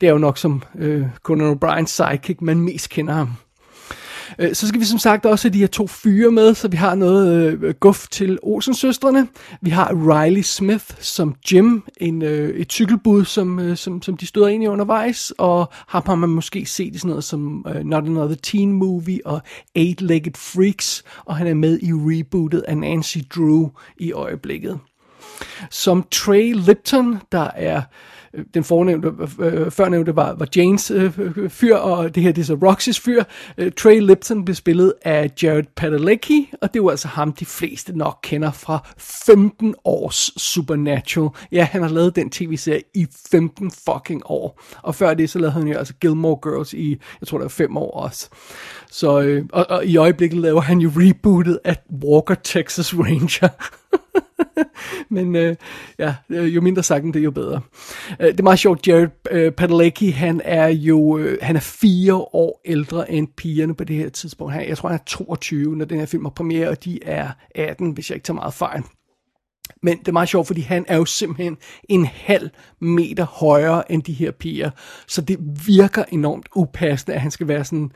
det 0.00 0.06
er 0.06 0.12
jo 0.12 0.18
nok 0.18 0.38
som 0.38 0.62
uh, 0.74 1.02
Conan 1.22 1.56
O'Briens 1.56 1.86
sidekick, 1.86 2.40
man 2.40 2.60
mest 2.60 2.90
kender 2.90 3.14
ham. 3.14 3.28
Øh, 4.38 4.54
så 4.54 4.68
skal 4.68 4.80
vi 4.80 4.84
som 4.84 4.98
sagt 4.98 5.26
også 5.26 5.48
have 5.48 5.52
de 5.54 5.58
her 5.58 5.66
to 5.66 5.86
fyre 5.86 6.30
med, 6.30 6.54
så 6.54 6.68
vi 6.68 6.76
har 6.76 6.94
noget 6.94 7.52
øh, 7.62 7.74
guf 7.74 8.08
til 8.08 8.38
Olsen-søstrene. 8.42 9.28
Vi 9.60 9.70
har 9.70 9.92
Riley 9.92 10.42
Smith 10.42 10.84
som 10.98 11.34
Jim, 11.52 11.82
en, 11.96 12.22
øh, 12.22 12.48
et 12.48 12.72
cykelbud, 12.72 13.24
som, 13.24 13.58
øh, 13.58 13.76
som, 13.76 14.02
som 14.02 14.16
de 14.16 14.26
støder 14.26 14.48
ind 14.48 14.62
i 14.62 14.66
undervejs, 14.66 15.32
og 15.38 15.68
ham 15.88 16.02
har 16.06 16.14
man 16.14 16.28
måske 16.30 16.66
set 16.66 16.94
i 16.94 16.98
sådan 16.98 17.08
noget 17.08 17.24
som 17.24 17.66
øh, 17.68 17.84
Not 17.84 18.04
Another 18.04 18.36
Teen 18.42 18.72
Movie 18.72 19.20
og 19.24 19.42
Eight-Legged 19.78 20.36
Freaks, 20.36 21.04
og 21.24 21.36
han 21.36 21.46
er 21.46 21.54
med 21.54 21.78
i 21.82 21.92
rebootet 21.92 22.60
af 22.60 22.78
Nancy 22.78 23.18
Drew 23.34 23.68
i 23.96 24.12
øjeblikket. 24.12 24.78
Som 25.70 26.06
Trey 26.10 26.54
Lipton, 26.54 27.18
der 27.32 27.50
er 27.54 27.82
øh, 28.34 28.44
den 28.54 28.64
fornævnte, 28.64 29.08
øh, 29.40 29.66
øh, 29.66 29.70
førnævnte 29.70 30.16
var, 30.16 30.34
var 30.34 30.48
Janes 30.56 30.90
øh, 30.90 31.18
øh, 31.18 31.50
fyr, 31.50 31.76
og 31.76 32.14
det 32.14 32.22
her 32.22 32.32
det 32.32 32.42
er 32.42 32.46
så 32.46 32.54
Roxys 32.54 33.00
fyr. 33.00 33.24
Øh, 33.58 33.72
Trey 33.72 34.00
Lipton 34.00 34.44
blev 34.44 34.54
spillet 34.54 34.94
af 35.02 35.30
Jared 35.42 35.64
Padalecki, 35.76 36.52
og 36.62 36.74
det 36.74 36.82
var 36.82 36.90
altså 36.90 37.08
ham, 37.08 37.32
de 37.32 37.46
fleste 37.46 37.98
nok 37.98 38.18
kender 38.22 38.50
fra 38.50 38.88
15 38.98 39.74
års 39.84 40.32
Supernatural. 40.36 41.30
Ja, 41.52 41.64
han 41.64 41.82
har 41.82 41.88
lavet 41.88 42.16
den 42.16 42.30
tv-serie 42.30 42.82
i 42.94 43.06
15 43.30 43.70
fucking 43.70 44.22
år. 44.24 44.60
Og 44.82 44.94
før 44.94 45.14
det, 45.14 45.30
så 45.30 45.38
lavede 45.38 45.52
han 45.52 45.68
jo 45.68 45.78
altså 45.78 45.94
Gilmore 45.94 46.38
Girls 46.42 46.72
i, 46.72 47.00
jeg 47.20 47.28
tror 47.28 47.38
det 47.38 47.44
var 47.44 47.48
5 47.48 47.76
år 47.76 47.90
også. 47.90 48.28
Så, 48.90 49.20
øh, 49.20 49.44
og, 49.52 49.66
og 49.68 49.86
i 49.86 49.96
øjeblikket 49.96 50.38
laver 50.38 50.60
han 50.60 50.78
jo 50.78 50.90
rebootet 50.96 51.58
af 51.64 51.76
Walker 52.04 52.34
Texas 52.34 52.94
Ranger. 52.94 53.48
Men 55.08 55.36
øh, 55.36 55.56
ja, 55.98 56.14
øh, 56.30 56.54
jo 56.54 56.60
mindre 56.60 56.82
sagt 56.82 57.04
det, 57.04 57.24
jo 57.24 57.30
bedre. 57.30 57.60
Øh, 58.20 58.26
det 58.26 58.40
er 58.40 58.44
meget 58.44 58.58
sjovt, 58.58 58.88
Jared 58.88 59.08
øh, 59.30 59.52
Padalecki, 59.52 60.10
han 60.10 60.40
er 60.44 60.68
jo 60.68 61.18
øh, 61.18 61.38
han 61.42 61.56
er 61.56 61.60
fire 61.60 62.14
år 62.14 62.60
ældre 62.64 63.10
end 63.10 63.28
pigerne 63.36 63.74
på 63.74 63.84
det 63.84 63.96
her 63.96 64.08
tidspunkt. 64.08 64.52
Han, 64.52 64.68
jeg 64.68 64.78
tror, 64.78 64.88
han 64.88 64.98
er 64.98 65.04
22, 65.06 65.76
når 65.76 65.84
den 65.84 65.98
her 65.98 66.06
film 66.06 66.24
har 66.24 66.30
premiere, 66.30 66.68
og 66.68 66.84
de 66.84 66.98
er 67.04 67.30
18, 67.54 67.90
hvis 67.90 68.10
jeg 68.10 68.16
ikke 68.16 68.24
tager 68.24 68.34
meget 68.34 68.54
fejl. 68.54 68.82
Men 69.82 69.98
det 69.98 70.08
er 70.08 70.12
meget 70.12 70.28
sjovt, 70.28 70.46
fordi 70.46 70.60
han 70.60 70.84
er 70.88 70.96
jo 70.96 71.04
simpelthen 71.04 71.56
en 71.88 72.06
halv 72.06 72.50
meter 72.80 73.24
højere 73.24 73.92
end 73.92 74.02
de 74.02 74.12
her 74.12 74.30
piger. 74.30 74.70
Så 75.06 75.20
det 75.20 75.38
virker 75.66 76.04
enormt 76.08 76.46
upassende, 76.56 77.14
at 77.14 77.20
han 77.20 77.30
skal 77.30 77.48
være 77.48 77.64
sådan 77.64 77.90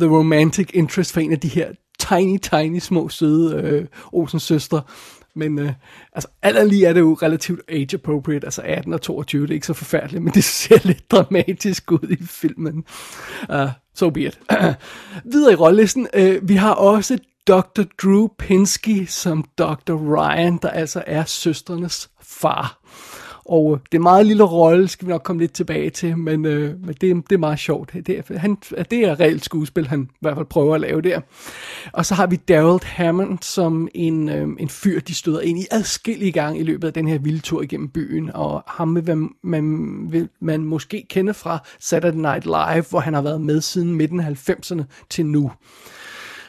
the 0.00 0.08
romantic 0.08 0.70
interest 0.74 1.12
for 1.12 1.20
en 1.20 1.32
af 1.32 1.40
de 1.40 1.48
her 1.48 1.72
tiny, 1.98 2.38
tiny, 2.38 2.78
små, 2.78 3.08
søde 3.08 3.62
øh, 3.62 3.86
Olsens 4.12 4.42
søstre. 4.42 4.82
Men 5.36 5.58
øh, 5.58 5.72
altså, 6.12 6.28
alt 6.42 6.68
lige 6.68 6.86
er 6.86 6.92
det 6.92 7.00
jo 7.00 7.18
relativt 7.22 7.60
age 7.68 7.94
appropriate, 7.94 8.46
altså 8.46 8.62
18 8.64 8.92
og 8.92 9.02
22, 9.02 9.42
det 9.42 9.50
er 9.50 9.54
ikke 9.54 9.66
så 9.66 9.74
forfærdeligt, 9.74 10.22
men 10.22 10.34
det 10.34 10.44
ser 10.44 10.78
lidt 10.88 11.10
dramatisk 11.10 11.92
ud 11.92 12.16
i 12.20 12.24
filmen. 12.24 12.84
Uh, 13.48 13.68
so 13.94 14.10
be 14.10 14.20
it. 14.20 14.40
Videre 15.32 15.52
i 15.52 15.56
rollelisten, 15.56 16.08
øh, 16.14 16.48
vi 16.48 16.54
har 16.54 16.74
også 16.74 17.18
Dr. 17.46 17.82
Drew 18.02 18.28
Pinsky 18.38 19.06
som 19.06 19.44
Dr. 19.58 19.92
Ryan, 19.92 20.58
der 20.62 20.68
altså 20.68 21.04
er 21.06 21.24
søsternes 21.24 22.10
far. 22.22 22.80
Og 23.44 23.72
øh, 23.72 23.78
det 23.84 23.94
er 23.94 23.98
en 23.98 24.02
meget 24.02 24.26
lille 24.26 24.44
rolle, 24.44 24.88
skal 24.88 25.06
vi 25.06 25.12
nok 25.12 25.22
komme 25.22 25.42
lidt 25.42 25.52
tilbage 25.52 25.90
til, 25.90 26.18
men, 26.18 26.44
øh, 26.44 26.80
men 26.80 26.94
det, 27.00 27.00
det 27.00 27.32
er 27.32 27.38
meget 27.38 27.58
sjovt. 27.58 27.92
Det 27.92 28.08
er, 28.30 28.38
han, 28.38 28.56
det 28.90 28.92
er 28.92 29.20
reelt 29.20 29.44
skuespil, 29.44 29.86
han 29.86 30.08
i 30.12 30.16
hvert 30.20 30.36
fald 30.36 30.46
prøver 30.46 30.74
at 30.74 30.80
lave 30.80 31.02
der. 31.02 31.20
Og 31.92 32.06
så 32.06 32.14
har 32.14 32.26
vi 32.26 32.36
Daryl 32.36 32.80
Hammond 32.84 33.38
som 33.42 33.88
en, 33.94 34.28
øh, 34.28 34.48
en 34.58 34.68
fyr, 34.68 35.00
de 35.00 35.14
støder 35.14 35.40
ind 35.40 35.58
i 35.58 35.66
adskillige 35.70 36.32
gange 36.32 36.60
i 36.60 36.62
løbet 36.62 36.86
af 36.88 36.92
den 36.92 37.08
her 37.08 37.18
vilde 37.18 37.40
tur 37.40 37.62
igennem 37.62 37.88
byen. 37.88 38.30
Og 38.34 38.62
ham 38.66 38.94
vil 38.94 39.04
man, 39.04 39.30
man, 39.42 40.06
vil 40.12 40.28
man 40.40 40.60
måske 40.64 41.06
kende 41.10 41.34
fra 41.34 41.58
Saturday 41.80 42.18
Night 42.18 42.44
Live, 42.44 42.84
hvor 42.90 43.00
han 43.00 43.14
har 43.14 43.22
været 43.22 43.40
med 43.40 43.60
siden 43.60 43.92
midten 43.92 44.20
af 44.20 44.50
90'erne 44.50 44.82
til 45.10 45.26
nu. 45.26 45.50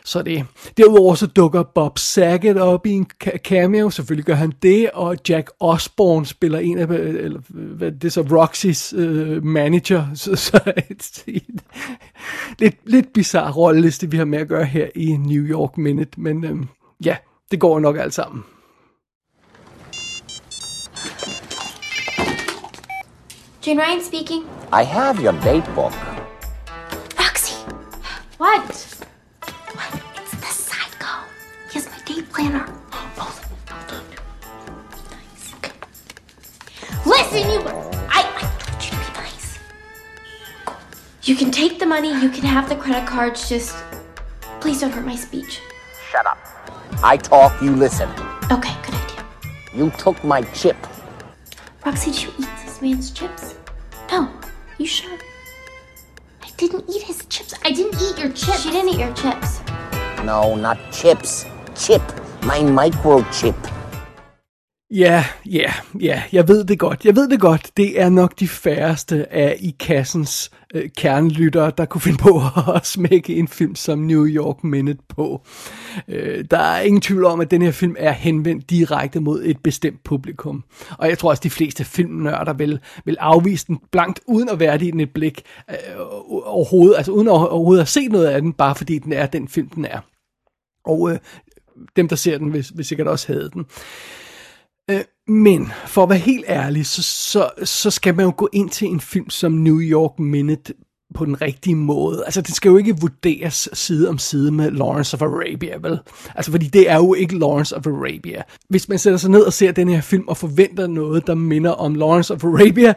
Så 0.06 0.22
det. 0.22 0.46
Derudover 0.78 1.16
så 1.16 1.28
dukker 1.28 1.64
Bob 1.64 2.00
Saget 2.00 2.58
op 2.62 2.86
i 2.86 2.92
en 2.92 3.06
cameo, 3.38 3.90
selvfølgelig 3.90 4.26
gør 4.26 4.34
han 4.34 4.54
det, 4.62 4.90
og 4.92 5.18
Jack 5.30 5.52
Osborne 5.60 6.26
spiller 6.26 6.60
en 6.60 6.78
af, 6.78 6.88
eller 6.88 7.40
hvad 7.50 7.92
det 7.92 8.04
er 8.04 8.10
så, 8.10 8.22
Roxys 8.22 8.94
uh, 8.94 9.44
manager, 9.44 10.06
så, 10.16 10.36
så 10.36 10.74
et, 10.90 11.24
et, 11.28 11.44
lidt, 12.60 12.76
lidt 12.86 13.14
bizarre 13.14 13.52
rolleliste, 13.52 14.12
vi 14.12 14.18
har 14.18 14.26
med 14.26 14.40
at 14.40 14.48
gøre 14.48 14.66
her 14.66 14.88
i 14.96 15.06
New 15.06 15.44
York 15.44 15.78
Minute, 15.78 16.22
men 16.22 16.44
øhm, 16.44 16.68
ja, 17.06 17.18
det 17.52 17.60
går 17.60 17.80
nok 17.80 17.98
alt 17.98 18.14
sammen. 18.14 18.44
Jane 23.68 23.82
Ryan 23.82 24.04
speaking. 24.04 24.44
I 24.72 24.84
have 24.84 25.24
your 25.24 25.32
date 25.32 25.66
book. 25.76 25.94
Roxy. 27.20 27.56
What? 28.40 28.95
Planner. 32.36 32.65
Oh, 32.92 33.42
nice. 35.10 35.54
Listen, 37.06 37.50
you. 37.50 37.62
I, 38.10 38.22
I 38.36 38.44
told 38.60 38.84
you 38.84 38.92
to 38.92 38.98
be 38.98 39.18
nice. 39.18 39.60
You 41.24 41.36
can 41.36 41.50
take 41.50 41.80
the 41.80 41.86
money. 41.86 42.10
You 42.10 42.30
can 42.30 42.44
have 42.44 42.68
the 42.68 42.75
credit 42.75 43.08
cards. 43.08 43.48
Just 43.48 43.77
please 44.60 44.82
don't 44.82 44.92
hurt 44.92 45.06
my 45.06 45.15
speech. 45.15 45.62
Shut 46.12 46.25
up. 46.25 46.38
I 47.01 47.15
talk, 47.15 47.62
you 47.62 47.72
listen. 47.72 48.10
Okay, 48.51 48.75
good 48.86 48.96
idea. 48.96 49.25
You 49.74 49.89
took 49.92 50.22
my 50.24 50.42
chip. 50.42 50.75
Roxy, 51.86 52.12
did 52.12 52.24
you 52.24 52.30
eat 52.39 52.50
this 52.65 52.82
man's 52.82 53.12
chips? 53.12 53.56
No. 54.12 54.30
You 54.77 54.88
sure? 54.88 55.18
I 56.44 56.50
didn't 56.58 56.89
eat 56.89 57.04
his 57.04 57.25
chips. 57.27 57.54
I 57.63 57.72
didn't 57.72 57.96
eat 58.01 58.18
your 58.18 58.32
chips. 58.34 58.63
She 58.63 58.72
didn't 58.72 58.89
eat 58.89 59.00
your 59.00 59.13
chips. 59.13 59.62
No, 60.25 60.56
not 60.56 60.77
chips. 60.92 61.46
Chip. 61.75 62.01
My 62.46 62.70
microchip. 62.70 63.56
Ja, 64.92 65.25
ja, 65.46 65.74
ja, 66.00 66.24
jeg 66.32 66.48
ved 66.48 66.64
det 66.64 66.80
godt. 66.80 67.06
Jeg 67.06 67.16
ved 67.16 67.30
det 67.30 67.40
godt. 67.40 67.72
Det 67.78 68.02
er 68.02 68.10
nok 68.10 68.40
de 68.40 68.48
færreste 68.48 69.34
af 69.34 69.58
i 69.60 69.75
kassens 69.80 70.52
øh, 70.74 70.90
kernelyttere, 70.98 71.72
der 71.78 71.86
kunne 71.86 72.02
finde 72.02 72.18
på 72.18 72.42
at 72.75 72.86
smække 72.86 73.36
en 73.36 73.48
film 73.48 73.75
som 73.75 74.00
New 74.00 74.28
York 74.28 74.64
Minute 74.64 75.04
på. 75.10 75.42
Øh, 76.08 76.46
der 76.52 76.58
er 76.58 76.82
ingen 76.82 77.02
tvivl 77.02 77.25
om, 77.25 77.42
at 77.42 77.52
den 77.52 77.62
her 77.62 77.72
film 77.72 77.96
er 78.00 78.12
henvendt 78.12 78.70
direkte 78.70 79.20
mod 79.20 79.44
et 79.46 79.58
bestemt 79.64 80.04
publikum. 80.04 80.64
Og 80.98 81.10
jeg 81.10 81.18
tror 81.18 81.30
også, 81.30 81.42
de 81.44 81.50
fleste 81.50 81.84
filmnørder 81.84 82.54
vil, 82.54 82.80
vil 83.06 83.18
afvise 83.20 83.68
den 83.68 83.80
blankt, 83.92 84.20
uden 84.28 84.50
at 84.50 84.60
være 84.60 84.86
i 84.86 84.92
den 84.92 85.00
et 85.00 85.14
blik 85.14 85.42
øh, 85.70 85.75
overhovedet, 86.46 86.98
altså 86.98 87.12
uden 87.12 87.28
overhovedet 87.28 87.82
at 87.82 87.88
se 87.88 88.08
noget 88.08 88.25
af 88.25 88.42
den, 88.42 88.54
bare 88.54 88.75
fordi 88.75 89.00
den 89.00 89.14
er 89.14 89.25
den 89.25 89.48
film, 89.48 89.70
den 89.70 89.86
er. 89.86 90.00
Og 90.86 91.12
øh, 91.12 91.20
dem, 91.96 92.08
der 92.08 92.15
ser 92.15 92.38
den, 92.38 92.53
vil, 92.53 92.67
vil 92.75 92.86
sikkert 92.86 93.08
også 93.08 93.27
have 93.27 93.50
den. 93.50 93.65
Øh, 94.91 95.01
men 95.27 95.72
for 95.86 96.03
at 96.03 96.10
være 96.10 96.20
helt 96.20 96.46
ærlig, 96.48 96.86
så, 96.86 97.03
så, 97.03 97.50
så 97.63 97.91
skal 97.91 98.15
man 98.15 98.25
jo 98.25 98.34
gå 98.38 98.50
ind 98.53 98.70
til 98.70 98.88
en 98.88 99.00
film 99.00 99.29
som 99.29 99.51
New 99.51 99.79
York 99.79 100.20
Minute 100.20 100.74
på 101.13 101.25
den 101.25 101.41
rigtige 101.41 101.75
måde. 101.75 102.24
Altså, 102.25 102.41
det 102.41 102.55
skal 102.55 102.70
jo 102.70 102.77
ikke 102.77 103.00
vurderes 103.01 103.70
side 103.74 104.10
om 104.10 104.17
side 104.17 104.51
med 104.51 104.72
Lawrence 104.72 105.17
of 105.17 105.22
Arabia, 105.22 105.77
vel? 105.77 106.00
Altså, 106.36 106.51
fordi 106.51 106.67
det 106.67 106.89
er 106.89 106.96
jo 106.96 107.13
ikke 107.13 107.39
Lawrence 107.39 107.75
of 107.75 107.88
Arabia. 107.88 108.44
Hvis 108.70 108.89
man 108.89 109.00
sætter 109.00 109.17
sig 109.17 109.32
ned 109.32 109.41
og 109.41 109.53
ser 109.53 109.72
den 109.72 109.89
her 109.89 110.01
film 110.01 110.27
og 110.27 110.38
forventer 110.38 110.88
noget, 110.88 111.27
der 111.27 111.36
minder 111.36 111.72
om 111.72 111.96
Lawrence 111.96 112.34
of 112.34 112.44
Arabia, 112.44 112.94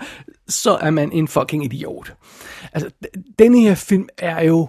så 0.49 0.71
er 0.71 0.91
man 0.91 1.13
en 1.13 1.29
fucking 1.29 1.65
idiot. 1.65 2.15
Altså, 2.73 2.91
den 3.39 3.55
her 3.55 3.75
film 3.75 4.09
er 4.19 4.45
jo 4.45 4.69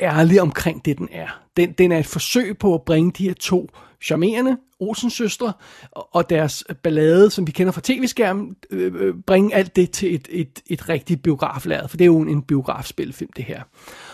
ærlig 0.00 0.40
omkring 0.40 0.84
det, 0.84 0.98
den 0.98 1.08
er. 1.12 1.42
Den, 1.56 1.72
den 1.72 1.92
er 1.92 1.98
et 1.98 2.06
forsøg 2.06 2.58
på 2.58 2.74
at 2.74 2.82
bringe 2.82 3.12
de 3.12 3.24
her 3.24 3.34
to 3.34 3.70
charmerende 4.02 4.56
Olsen 4.80 5.10
søstre 5.10 5.52
og 5.92 6.30
deres 6.30 6.64
ballade, 6.82 7.30
som 7.30 7.46
vi 7.46 7.52
kender 7.52 7.72
fra 7.72 7.80
tv-skærmen, 7.84 8.56
øh, 8.70 8.92
øh 8.94 9.14
bringe 9.26 9.54
alt 9.54 9.76
det 9.76 9.90
til 9.90 10.14
et, 10.14 10.28
et, 10.30 10.62
et 10.66 10.88
rigtigt 10.88 11.22
biograflærd, 11.22 11.88
for 11.88 11.96
det 11.96 12.04
er 12.04 12.06
jo 12.06 12.20
en, 12.20 12.28
en 12.28 12.42
biografspilfilm, 12.42 13.30
det 13.36 13.44
her. 13.44 13.62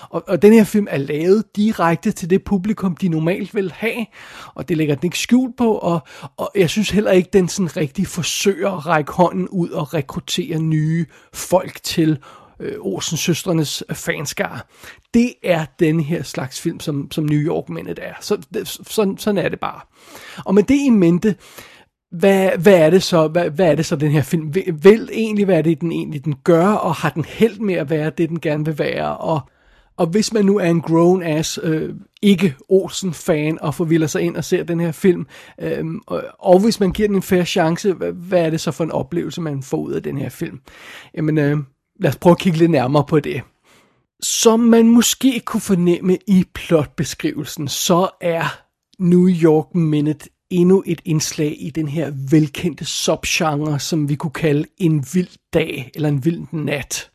Og, 0.09 0.25
og 0.29 0.43
den 0.43 0.53
her 0.53 0.65
film 0.65 0.87
er 0.91 0.97
lavet 0.97 1.57
direkte 1.57 2.13
til 2.13 2.31
det 2.31 2.45
publikum, 2.45 2.97
de 2.97 3.09
normalt 3.09 3.55
vil 3.55 3.73
have, 3.73 4.07
og 4.55 4.69
det 4.69 4.77
lægger 4.77 4.95
den 4.95 5.07
ikke 5.07 5.19
skjult 5.19 5.57
på, 5.57 5.75
og, 5.75 6.01
og 6.37 6.51
jeg 6.55 6.71
synes 6.71 6.91
heller 6.91 7.11
ikke, 7.11 7.31
den 7.33 7.49
sådan 7.49 7.77
rigtig 7.77 8.07
forsøger 8.07 8.71
at 8.71 8.87
række 8.87 9.13
hånden 9.13 9.49
ud 9.49 9.69
og 9.69 9.95
rekruttere 9.95 10.59
nye 10.59 11.07
folk 11.33 11.83
til 11.83 12.19
øh, 12.61 12.77
Olsen 12.81 13.17
søstrenes 13.17 13.83
øh, 13.89 13.97
fanskar. 13.97 14.67
Det 15.15 15.35
er 15.43 15.65
den 15.79 16.01
her 16.01 16.23
slags 16.23 16.61
film, 16.61 16.81
som, 16.81 17.11
som 17.11 17.25
New 17.25 17.41
York-mændet 17.41 17.99
er. 18.03 18.15
Så, 18.21 18.37
det, 18.55 18.69
sådan, 18.69 19.19
sådan 19.19 19.45
er 19.45 19.49
det 19.49 19.61
bare. 19.61 19.81
Og 20.45 20.55
med 20.55 20.63
det 20.63 20.79
i 20.87 20.91
mente, 20.91 21.35
hvad, 22.11 22.51
hvad 22.59 22.79
er 22.79 22.91
det 22.91 23.03
så, 23.03 23.29
hvad, 23.29 23.51
hvad 23.51 23.71
er 23.71 23.75
det 23.75 23.87
så 23.87 23.97
den 23.97 24.11
her 24.11 24.23
film 24.23 24.55
vil, 24.55 24.75
vil 24.83 25.09
egentlig, 25.13 25.45
hvad 25.45 25.59
er 25.59 25.63
det 25.63 25.81
den 25.81 25.93
egentlig 25.93 26.25
den 26.25 26.35
gør, 26.45 26.67
og 26.67 26.95
har 26.95 27.11
den 27.11 27.25
held 27.25 27.59
med 27.59 27.75
at 27.75 27.91
være 27.91 28.11
det, 28.19 28.29
den 28.29 28.41
gerne 28.41 28.65
vil 28.65 28.79
være, 28.79 29.17
og, 29.17 29.41
og 29.97 30.07
hvis 30.07 30.33
man 30.33 30.45
nu 30.45 30.59
er 30.59 30.71
en 30.71 30.83
grown-ass, 30.87 31.59
øh, 31.63 31.95
ikke 32.23 32.55
Olsen-fan, 32.69 33.59
og 33.61 33.75
forvilder 33.75 34.07
sig 34.07 34.23
ind 34.23 34.37
og 34.37 34.45
ser 34.45 34.65
den 34.65 34.81
her 34.81 34.93
film, 34.93 35.27
øh, 35.61 35.85
og, 36.07 36.25
og 36.39 36.61
hvis 36.61 36.81
man 36.81 36.93
giver 36.93 37.09
den 37.09 37.17
en 37.17 37.23
fair 37.23 37.45
chance, 37.45 37.93
hvad, 37.93 38.13
hvad 38.13 38.47
er 38.47 38.51
det 38.51 38.61
så 38.61 38.71
for 38.71 38.85
en 38.85 38.91
oplevelse, 38.91 39.41
man 39.41 39.63
får 39.63 39.77
ud 39.77 39.93
af 39.93 40.03
den 40.03 40.19
her 40.19 40.29
film? 40.29 40.61
Jamen, 41.15 41.39
øh, 41.39 41.59
lad 42.01 42.11
os 42.11 42.17
prøve 42.17 42.33
at 42.33 42.39
kigge 42.39 42.59
lidt 42.59 42.71
nærmere 42.71 43.05
på 43.09 43.21
det. 43.21 43.43
Som 44.23 44.61
man 44.61 44.89
måske 44.89 45.41
kunne 45.41 45.61
fornemme 45.61 46.19
i 46.27 46.45
plotbeskrivelsen, 46.55 47.69
så 47.69 48.09
er 48.21 48.61
New 48.99 49.29
York 49.29 49.75
Minute 49.75 50.29
endnu 50.51 50.83
et 50.87 51.01
indslag 51.05 51.57
i 51.59 51.71
den 51.71 51.89
her 51.89 52.13
velkendte 52.31 52.85
subgenre, 52.85 53.81
som 53.81 54.09
vi 54.09 54.15
kunne 54.15 54.31
kalde 54.31 54.65
en 54.79 55.05
vild 55.15 55.39
dag 55.53 55.91
eller 55.95 56.09
en 56.09 56.25
vild 56.25 56.43
nat. 56.53 57.11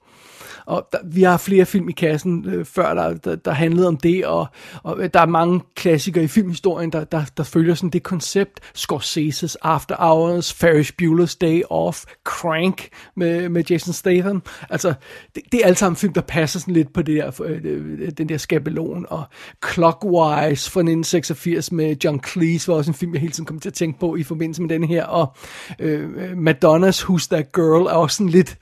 Og 0.66 0.88
der, 0.92 0.98
vi 1.06 1.24
har 1.24 1.38
flere 1.38 1.66
film 1.66 1.90
i 1.90 1.92
kassen 1.92 2.46
øh, 2.48 2.66
før, 2.66 2.94
der, 2.94 3.14
der, 3.14 3.36
der 3.36 3.52
handlede 3.52 3.88
om 3.88 3.98
det, 3.98 4.26
og, 4.26 4.48
og 4.84 5.14
der 5.14 5.22
er 5.22 5.26
mange 5.26 5.62
klassikere 5.76 6.24
i 6.24 6.28
filmhistorien, 6.28 6.92
der, 6.92 7.04
der, 7.04 7.24
der 7.38 7.44
følger 7.44 7.76
sådan 7.76 7.90
det 7.90 8.04
koncept. 8.04 8.60
Scorsese's 8.78 9.56
After 9.62 9.96
Hours, 10.00 10.54
Ferris 10.54 10.94
Bueller's 11.02 11.38
Day 11.42 11.62
Off, 11.70 12.04
Crank 12.24 12.90
med, 13.16 13.50
med 13.50 13.64
Jason 13.70 13.94
Statham. 13.94 14.44
Altså, 14.70 14.94
det, 15.36 15.44
det 15.52 15.62
er 15.62 15.66
alt 15.66 15.78
sammen 15.78 15.96
film, 15.96 16.14
der 16.14 16.22
passer 16.22 16.60
sådan 16.60 16.74
lidt 16.74 16.94
på 16.94 17.02
det 17.02 17.16
der, 17.16 17.42
øh, 17.44 17.60
øh 17.64 18.12
den 18.18 18.30
der 18.30 18.38
skabelon. 18.38 19.06
Og 19.10 19.24
Clockwise 19.72 20.72
fra 20.72 20.80
1986 20.80 21.72
med 21.72 21.96
John 22.04 22.24
Cleese 22.24 22.68
var 22.68 22.74
også 22.74 22.92
en 22.92 22.96
film, 22.96 23.14
jeg 23.14 23.22
hele 23.22 23.34
tiden 23.34 23.46
kom 23.46 23.60
til 23.60 23.70
at 23.70 23.74
tænke 23.74 24.00
på 24.00 24.16
i 24.16 24.24
forbindelse 24.24 24.62
med 24.62 24.70
den 24.70 24.84
her. 24.84 25.06
Og 25.06 25.36
øh, 25.80 26.10
øh, 26.18 26.38
Madonnas 26.38 27.04
Who's 27.04 27.28
That 27.32 27.52
Girl 27.54 27.86
er 27.86 27.94
også 27.94 28.18
sådan 28.18 28.30
lidt 28.30 28.58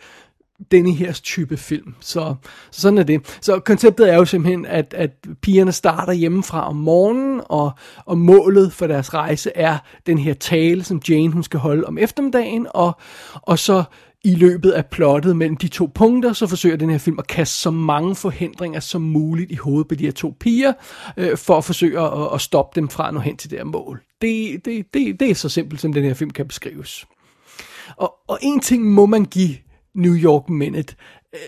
denne 0.72 0.92
her 0.92 1.12
type 1.12 1.58
film. 1.58 1.96
Så, 2.00 2.36
så 2.72 2.82
sådan 2.82 2.98
er 2.98 3.04
det. 3.04 3.38
Så 3.42 3.60
konceptet 3.60 4.10
er 4.10 4.16
jo 4.16 4.26
simpelthen, 4.26 4.66
at, 4.66 4.94
at 4.94 5.12
pigerne 5.42 5.72
starter 5.72 6.14
hjemmefra 6.14 6.70
om 6.70 6.76
morgenen, 6.76 7.42
og, 7.46 7.72
og 8.06 8.18
målet 8.18 8.74
for 8.74 8.88
deres 8.88 9.14
rejse 9.14 9.52
er 9.56 9.78
den 10.06 10.18
her 10.18 10.34
tale, 10.34 10.84
som 10.84 11.02
Jane 11.10 11.34
hun 11.34 11.44
skal 11.44 11.60
holde 11.60 11.86
om 11.86 11.98
eftermiddagen, 11.98 12.68
og, 12.70 13.00
og 13.34 13.60
så 13.60 13.84
i 14.24 14.36
løbet 14.36 14.72
af 14.72 14.86
plottet 14.86 15.36
mellem 15.36 15.58
de 15.58 15.68
to 15.68 15.92
punkter, 15.96 16.34
så 16.34 16.48
forsøger 16.48 16.78
den 16.78 16.90
her 16.90 16.98
film 16.98 17.20
at 17.20 17.28
kaste 17.28 17.56
så 17.56 17.72
mange 17.72 18.16
forhindringer 18.16 18.80
som 18.80 19.02
muligt 19.02 19.52
i 19.52 19.56
hovedet 19.56 19.88
på 19.88 19.96
de 19.96 20.06
her 20.06 20.12
to 20.12 20.36
piger, 20.40 20.74
øh, 21.18 21.38
for 21.38 21.58
at 21.58 21.66
forsøge 21.66 22.00
at, 22.00 22.34
at 22.34 22.42
stoppe 22.42 22.82
dem 22.82 22.90
fra 22.90 23.08
at 23.08 23.14
nå 23.14 23.20
hen 23.20 23.38
til 23.38 23.50
det 23.50 23.60
her 23.60 23.66
mål. 23.66 24.02
Det, 24.22 24.66
det, 24.66 24.94
det, 24.94 25.20
det 25.20 25.30
er 25.30 25.36
så 25.36 25.50
simpelt, 25.50 25.82
som 25.82 25.94
den 25.94 26.04
her 26.04 26.14
film 26.14 26.30
kan 26.30 26.48
beskrives. 26.48 27.06
Og, 27.98 28.14
og 28.28 28.40
en 28.42 28.60
ting 28.60 28.86
må 28.86 29.06
man 29.06 29.26
give 29.26 29.56
New 29.98 30.16
York 30.16 30.50
Minute. 30.50 30.96
Øh, 31.34 31.40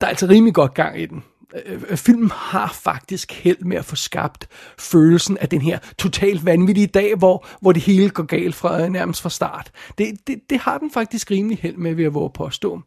der 0.00 0.06
er 0.06 0.10
altså 0.10 0.26
rimelig 0.26 0.54
godt 0.54 0.74
gang 0.74 1.00
i 1.00 1.06
den. 1.06 1.22
Øh, 1.66 1.82
øh, 1.88 1.96
filmen 1.96 2.30
har 2.30 2.72
faktisk 2.72 3.32
held 3.32 3.58
med 3.64 3.76
at 3.76 3.84
få 3.84 3.96
skabt 3.96 4.48
følelsen 4.78 5.38
af 5.38 5.48
den 5.48 5.60
her 5.60 5.78
totalt 5.98 6.44
vanvittige 6.44 6.86
dag, 6.86 7.14
hvor, 7.14 7.46
hvor 7.60 7.72
det 7.72 7.82
hele 7.82 8.10
går 8.10 8.22
galt 8.22 8.54
fra 8.54 8.82
øh, 8.82 8.88
nærmest 8.88 9.22
fra 9.22 9.30
start. 9.30 9.70
Det, 9.98 10.26
det, 10.26 10.40
det 10.50 10.58
har 10.58 10.78
den 10.78 10.90
faktisk 10.90 11.30
rimelig 11.30 11.58
held 11.58 11.76
med, 11.76 11.94
ved 11.94 12.04
at 12.04 12.14
våge 12.14 12.30
påstå. 12.34 12.80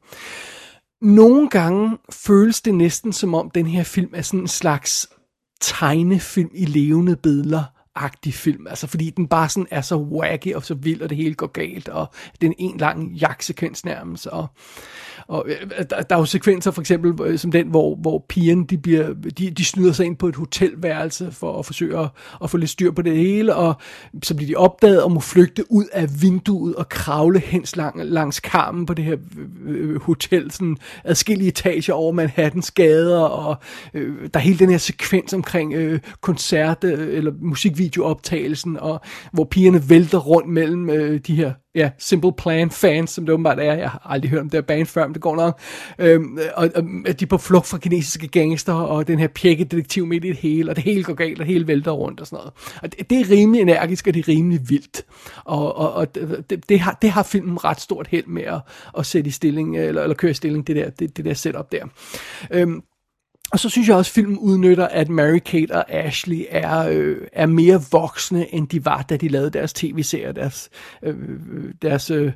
Nogle 1.02 1.50
gange 1.50 1.98
føles 2.10 2.62
det 2.62 2.74
næsten 2.74 3.14
som 3.14 3.34
om 3.34 3.50
den 3.50 3.68
her 3.68 3.84
film 3.84 4.10
er 4.14 4.22
sådan 4.22 4.40
en 4.40 4.48
slags 4.48 5.10
tegnefilm 5.62 6.50
i 6.54 6.66
levende 6.66 7.16
billeder 7.16 7.64
agtig 7.96 8.34
film, 8.34 8.68
altså 8.68 8.88
fordi 8.88 9.10
den 9.10 9.28
bare 9.28 9.50
sådan 9.50 9.68
er 9.72 9.82
så 9.82 9.96
wacky 9.96 10.54
og 10.54 10.64
så 10.64 10.74
vild, 10.74 11.02
og 11.02 11.10
det 11.10 11.18
hele 11.18 11.34
går 11.34 11.48
galt, 11.48 11.90
og 11.90 12.10
den 12.42 12.54
en 12.58 12.78
lang 12.78 13.12
jagtsekvens 13.14 13.86
nærmest, 13.86 14.28
og 14.28 14.48
og 15.28 15.46
øh, 15.48 15.70
der, 15.90 16.02
der 16.02 16.16
er 16.16 16.20
jo 16.20 16.26
sekvenser 16.26 16.72
for 16.72 16.82
eksempel 16.82 17.28
øh, 17.28 17.40
som 17.40 17.52
den, 17.52 17.68
hvor, 17.68 17.96
hvor 17.96 18.26
pigerne 18.30 18.66
de, 18.66 18.78
bliver, 18.78 19.14
de, 19.38 19.50
de 19.50 19.66
snyder 19.66 19.92
sig 19.92 20.06
ind 20.06 20.18
på 20.18 20.28
et 20.28 20.36
hotelværelse 20.36 21.32
for 21.32 21.60
at 21.60 21.66
forsøge 21.66 22.00
at, 22.00 22.10
at 22.44 22.50
få 22.50 22.58
lidt 22.58 22.70
styr 22.70 22.92
på 22.92 23.02
det 23.02 23.18
hele, 23.18 23.56
og 23.56 23.76
så 24.24 24.36
bliver 24.36 24.48
de 24.48 24.56
opdaget 24.56 25.04
og 25.04 25.12
må 25.12 25.20
flygte 25.20 25.72
ud 25.72 25.86
af 25.94 26.22
vinduet 26.22 26.76
og 26.76 26.90
kravle 26.90 27.40
hen 27.40 27.66
lang, 27.76 28.06
langs 28.06 28.40
karmen 28.40 28.86
på 28.86 28.94
det 28.94 29.06
her 29.06 29.18
øh, 29.66 29.90
øh, 29.90 30.02
hotel, 30.02 30.52
sådan 30.52 30.78
adskillige 31.04 31.48
etager 31.48 31.94
over 31.94 32.12
Manhattans 32.12 32.72
gader, 32.72 33.20
og 33.20 33.56
øh, 33.94 34.30
der 34.34 34.40
er 34.40 34.44
hele 34.44 34.60
den 34.60 34.70
her 34.70 34.78
sekvens 34.78 35.34
omkring 35.34 35.74
øh, 35.74 36.00
koncert, 36.22 36.84
øh, 36.84 37.18
eller 37.18 37.32
musik 37.42 37.78
videooptagelsen, 37.82 38.78
og 38.78 39.02
hvor 39.32 39.44
pigerne 39.44 39.90
vælter 39.90 40.18
rundt 40.18 40.50
mellem 40.50 40.90
øh, 40.90 41.20
de 41.28 41.36
her 41.36 41.54
ja, 41.76 41.90
Simple 41.98 42.34
Plan 42.38 42.72
fans, 42.72 43.10
som 43.10 43.26
det 43.26 43.34
åbenbart 43.34 43.60
er. 43.60 43.74
Jeg 43.74 43.90
har 43.90 44.02
aldrig 44.06 44.32
hørt 44.32 44.42
om 44.42 44.50
det 44.50 44.58
her 44.58 44.62
band 44.62 44.86
før, 44.86 45.08
men 45.08 45.14
det 45.14 45.22
går 45.22 45.36
nok. 45.36 45.60
Øhm, 46.00 46.40
og, 46.56 46.70
og 46.76 46.84
de 47.20 47.26
er 47.26 47.28
på 47.30 47.38
flugt 47.38 47.68
fra 47.68 47.78
kinesiske 47.78 48.28
gangster, 48.28 48.74
og 48.74 49.08
den 49.08 49.20
her 49.20 49.28
pjekke 49.28 49.64
detektiv 49.64 50.06
midt 50.06 50.26
i 50.26 50.28
det 50.28 50.38
hele, 50.38 50.72
og 50.72 50.76
det 50.76 50.84
hele 50.84 51.04
går 51.04 51.14
galt, 51.14 51.40
og 51.40 51.46
det 51.46 51.54
hele 51.54 51.68
vælter 51.68 51.92
rundt 51.92 52.20
og 52.20 52.28
sådan 52.28 52.38
noget. 52.38 52.54
Og 52.82 52.92
det, 52.92 53.10
det 53.10 53.20
er 53.20 53.30
rimelig 53.30 53.62
energisk, 53.62 54.08
og 54.08 54.14
det 54.14 54.20
er 54.20 54.28
rimelig 54.28 54.70
vildt. 54.70 55.06
Og, 55.46 55.76
og, 55.76 55.94
og 55.94 56.16
det, 56.16 56.70
det, 56.70 56.80
har, 56.80 56.98
det 57.02 57.10
har 57.10 57.24
filmen 57.24 57.64
ret 57.64 57.82
stort 57.82 58.08
held 58.08 58.26
med 58.28 58.44
at, 58.44 58.60
at 58.98 59.06
sætte 59.06 59.28
i 59.28 59.32
stilling, 59.32 59.76
øh, 59.76 59.88
eller, 59.88 60.02
eller 60.04 60.16
køre 60.16 60.32
i 60.32 60.34
stilling, 60.34 60.68
det 60.68 60.76
der, 60.76 60.90
det, 60.90 61.18
det 61.18 61.26
der 61.26 61.34
setup 61.34 61.72
der. 61.72 61.86
Øhm, 62.52 62.82
og 63.52 63.60
så 63.60 63.70
synes 63.70 63.88
jeg 63.88 63.96
også, 63.96 64.10
at 64.10 64.14
filmen 64.14 64.38
udnytter, 64.38 64.88
at 64.88 65.08
Mary-Kate 65.10 65.74
og 65.74 65.92
Ashley 65.92 66.46
er, 66.50 66.90
øh, 66.90 67.18
er 67.34 67.46
mere 67.46 67.82
voksne, 67.92 68.54
end 68.54 68.68
de 68.68 68.86
var, 68.86 69.02
da 69.02 69.18
de 69.18 69.28
lavede 69.28 69.50
deres 69.50 69.74
tv-serier, 69.74 70.32
deres, 70.32 70.70
øh, 71.04 71.16
deres 71.82 72.12
øh, 72.12 72.32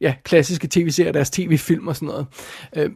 ja, 0.00 0.14
klassiske 0.24 0.68
tv-serier, 0.70 1.12
deres 1.12 1.30
tv-film 1.30 1.88
og 1.88 1.96
sådan 1.96 2.08
noget. 2.08 2.26
Øh, 2.76 2.90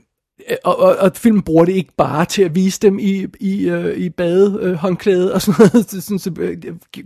og, 0.64 0.78
og, 0.78 0.96
og 0.96 1.12
filmen 1.16 1.42
bruger 1.42 1.64
det 1.64 1.72
ikke 1.72 1.92
bare 1.96 2.24
til 2.24 2.42
at 2.42 2.54
vise 2.54 2.80
dem 2.80 2.98
i, 2.98 3.26
i, 3.40 3.68
øh, 3.68 3.96
i 3.96 4.10
badehåndklæde 4.10 5.28
øh, 5.28 5.34
og 5.34 5.42
sådan 5.42 5.54
noget, 5.58 5.90
det, 5.90 6.02
sådan, 6.02 6.18
så 6.18 6.32
øh, 6.38 6.56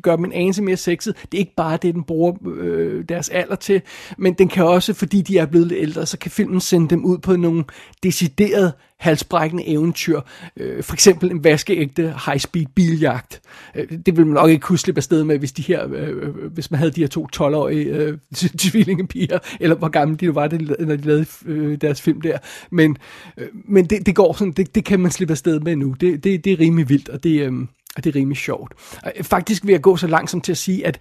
gør 0.03 0.17
dem 0.17 0.25
en 0.25 0.33
anelse 0.33 0.63
mere 0.63 0.77
sexet. 0.77 1.17
Det 1.23 1.39
er 1.39 1.39
ikke 1.39 1.55
bare 1.57 1.79
det, 1.83 1.95
den 1.95 2.05
bruger 2.05 2.33
øh, 2.47 3.05
deres 3.09 3.29
alder 3.29 3.55
til, 3.57 3.83
men 4.19 4.35
den 4.35 4.49
kan 4.49 4.65
også, 4.65 4.95
fordi 4.95 5.23
de 5.23 5.39
er 5.39 5.47
blevet 5.47 5.67
lidt 5.67 5.81
ældre, 5.83 6.07
så 6.07 6.19
kan 6.19 6.31
filmen 6.31 6.61
sende 6.61 6.89
dem 6.89 7.05
ud 7.05 7.19
på 7.19 7.37
nogle 7.37 7.65
deciderede 8.03 8.73
halsbrækkende 8.99 9.69
eventyr. 9.69 10.21
Øh, 10.57 10.83
for 10.83 10.95
eksempel 10.95 11.31
en 11.31 11.45
vaskeægte 11.45 12.15
high-speed 12.27 12.67
biljagt. 12.75 13.41
Øh, 13.75 13.89
det 14.07 14.17
ville 14.17 14.25
man 14.25 14.35
nok 14.35 14.51
ikke 14.51 14.61
kunne 14.61 14.79
slippe 14.79 14.99
afsted 14.99 15.25
med, 15.25 15.39
hvis, 15.39 15.53
de 15.53 15.63
her, 15.63 15.89
øh, 15.95 16.09
øh 16.09 16.53
hvis 16.53 16.71
man 16.71 16.79
havde 16.79 16.91
de 16.91 17.01
her 17.01 17.09
to 17.09 17.27
12-årige 17.37 17.85
øh, 17.85 18.19
tvillingepiger, 18.59 19.39
eller 19.61 19.77
hvor 19.77 19.89
gamle 19.89 20.17
de 20.17 20.35
var, 20.35 20.49
når 20.85 20.97
de 20.97 21.03
lavede 21.03 21.27
øh, 21.47 21.81
deres 21.81 22.03
film 22.03 22.21
der. 22.21 22.39
Men, 22.71 22.97
øh, 23.37 23.49
men 23.69 23.85
det, 23.85 24.07
det 24.07 24.15
går 24.15 24.33
sådan, 24.33 24.53
det, 24.53 24.75
det 24.75 24.85
kan 24.85 25.01
man 25.01 25.11
slippe 25.11 25.33
afsted 25.33 25.61
med 25.61 25.77
nu. 25.77 25.93
Det, 26.01 26.25
det, 26.25 26.45
det 26.45 26.53
er 26.53 26.61
rimelig 26.61 26.89
vildt, 26.89 27.09
og 27.09 27.23
det, 27.23 27.41
øh, 27.41 27.53
og 27.97 28.05
det 28.05 28.17
er 28.17 28.21
rimelig 28.21 28.39
sjovt. 28.39 28.73
Øh, 29.07 29.25
faktisk 29.25 29.67
vil 29.67 29.73
jeg 29.73 29.81
gå 29.81 29.97
så 29.97 30.07
langsomt 30.07 30.45
til 30.45 30.53
at 30.53 30.59
sige, 30.59 30.87
at 30.87 30.99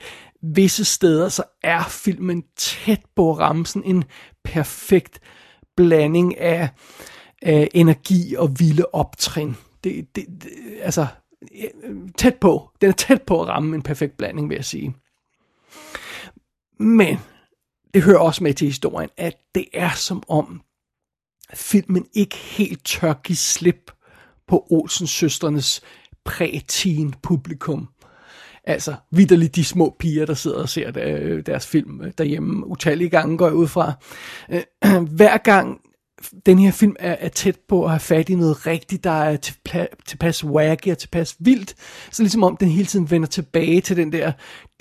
visse 0.55 0.85
steder, 0.85 1.29
så 1.29 1.43
er 1.63 1.83
filmen 1.83 2.43
tæt 2.57 3.01
på 3.15 3.33
ramsen 3.33 3.83
en 3.85 4.03
perfekt 4.43 5.19
blanding 5.77 6.39
af 6.39 6.61
øh, 6.61 6.69
energi 7.43 8.35
og 8.35 8.59
vilde 8.59 8.85
optrin. 8.93 9.55
Det, 9.83 10.15
det, 10.15 10.25
det, 10.43 10.49
altså, 10.81 11.07
tæt 12.17 12.35
på. 12.35 12.69
Den 12.81 12.89
er 12.89 12.93
tæt 12.93 13.21
på 13.21 13.41
at 13.41 13.47
ramme 13.47 13.75
en 13.75 13.81
perfekt 13.81 14.17
blanding, 14.17 14.49
vil 14.49 14.55
jeg 14.55 14.65
sige. 14.65 14.95
Men 16.79 17.17
det 17.93 18.03
hører 18.03 18.19
også 18.19 18.43
med 18.43 18.53
til 18.53 18.67
historien, 18.67 19.09
at 19.17 19.37
det 19.55 19.65
er 19.73 19.89
som 19.89 20.23
om 20.27 20.61
filmen 21.53 22.05
ikke 22.13 22.35
helt 22.35 22.85
tør 22.85 23.13
give 23.13 23.35
slip 23.35 23.91
på 24.47 24.67
Olsens 24.69 25.09
søsternes 25.09 25.81
præ-teen 26.25 27.13
publikum. 27.23 27.87
Altså 28.63 28.95
vidderligt 29.11 29.55
de 29.55 29.63
små 29.63 29.95
piger, 29.99 30.25
der 30.25 30.33
sidder 30.33 30.61
og 30.61 30.69
ser 30.69 30.91
øh, 30.95 31.45
deres 31.45 31.67
film 31.67 32.01
øh, 32.01 32.11
derhjemme 32.17 32.67
utallige 32.67 33.09
gange, 33.09 33.37
går 33.37 33.45
jeg 33.45 33.55
ud 33.55 33.67
fra. 33.67 33.93
Øh, 34.49 34.63
hver 35.17 35.37
gang 35.37 35.81
den 36.45 36.59
her 36.59 36.71
film 36.71 36.95
er, 36.99 37.15
er 37.19 37.29
tæt 37.29 37.57
på 37.69 37.83
at 37.83 37.89
have 37.89 37.99
fat 37.99 38.29
i 38.29 38.35
noget 38.35 38.67
rigtigt, 38.67 39.03
der 39.03 39.11
er 39.11 39.37
tilpas 40.05 40.43
wacky 40.43 40.87
og 40.87 40.97
tilpas 40.97 41.35
vildt. 41.39 41.73
Så 42.11 42.23
ligesom 42.23 42.43
om 42.43 42.57
den 42.57 42.69
hele 42.69 42.85
tiden 42.85 43.11
vender 43.11 43.27
tilbage 43.27 43.81
til 43.81 43.97
den 43.97 44.11
der 44.11 44.31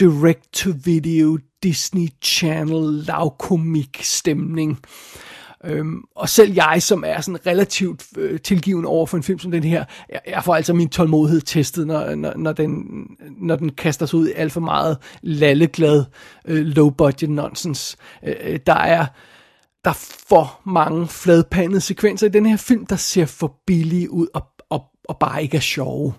direct-to-video 0.00 1.38
Disney 1.62 2.09
Channel 2.23 3.05
lavkomik 3.07 4.00
stemning. 4.02 4.78
Øhm, 5.64 6.02
og 6.16 6.28
selv 6.28 6.52
jeg, 6.55 6.83
som 6.83 7.05
er 7.07 7.21
sådan 7.21 7.47
relativt 7.47 8.05
øh, 8.16 8.40
tilgivende 8.40 8.88
over 8.88 9.07
for 9.07 9.16
en 9.16 9.23
film 9.23 9.38
som 9.38 9.50
den 9.50 9.64
her, 9.64 9.85
jeg, 10.09 10.21
jeg 10.26 10.45
får 10.45 10.55
altså 10.55 10.75
min 10.75 10.88
tålmodighed 10.88 11.40
testet, 11.40 11.87
når, 11.87 12.14
når, 12.14 12.33
når, 12.37 12.52
den, 12.52 12.85
når 13.40 13.57
den 13.57 13.71
kaster 13.71 14.07
sig 14.07 14.19
ud 14.19 14.28
i 14.28 14.33
alt 14.33 14.52
for 14.52 14.61
meget 14.61 14.99
lalleglad, 15.23 16.05
øh, 16.49 16.66
low-budget 16.66 17.31
nonsense. 17.31 17.97
Øh, 18.26 18.35
øh 18.45 18.59
der 18.66 18.76
er 18.76 19.07
der 19.87 19.93
er 19.93 20.07
for 20.28 20.61
mange 20.64 21.09
fladpandede 21.09 21.81
sekvenser 21.81 22.26
i 22.26 22.31
den 22.31 22.47
her 22.47 22.57
film, 22.57 22.87
der 22.87 22.97
ser 22.97 23.26
for 23.26 23.55
billige 23.66 24.11
ud 24.11 24.26
og, 24.35 24.47
og, 24.71 24.85
og 25.09 25.19
bare 25.19 25.43
ikke 25.43 25.57
er 25.57 25.61
sjove. 25.61 26.14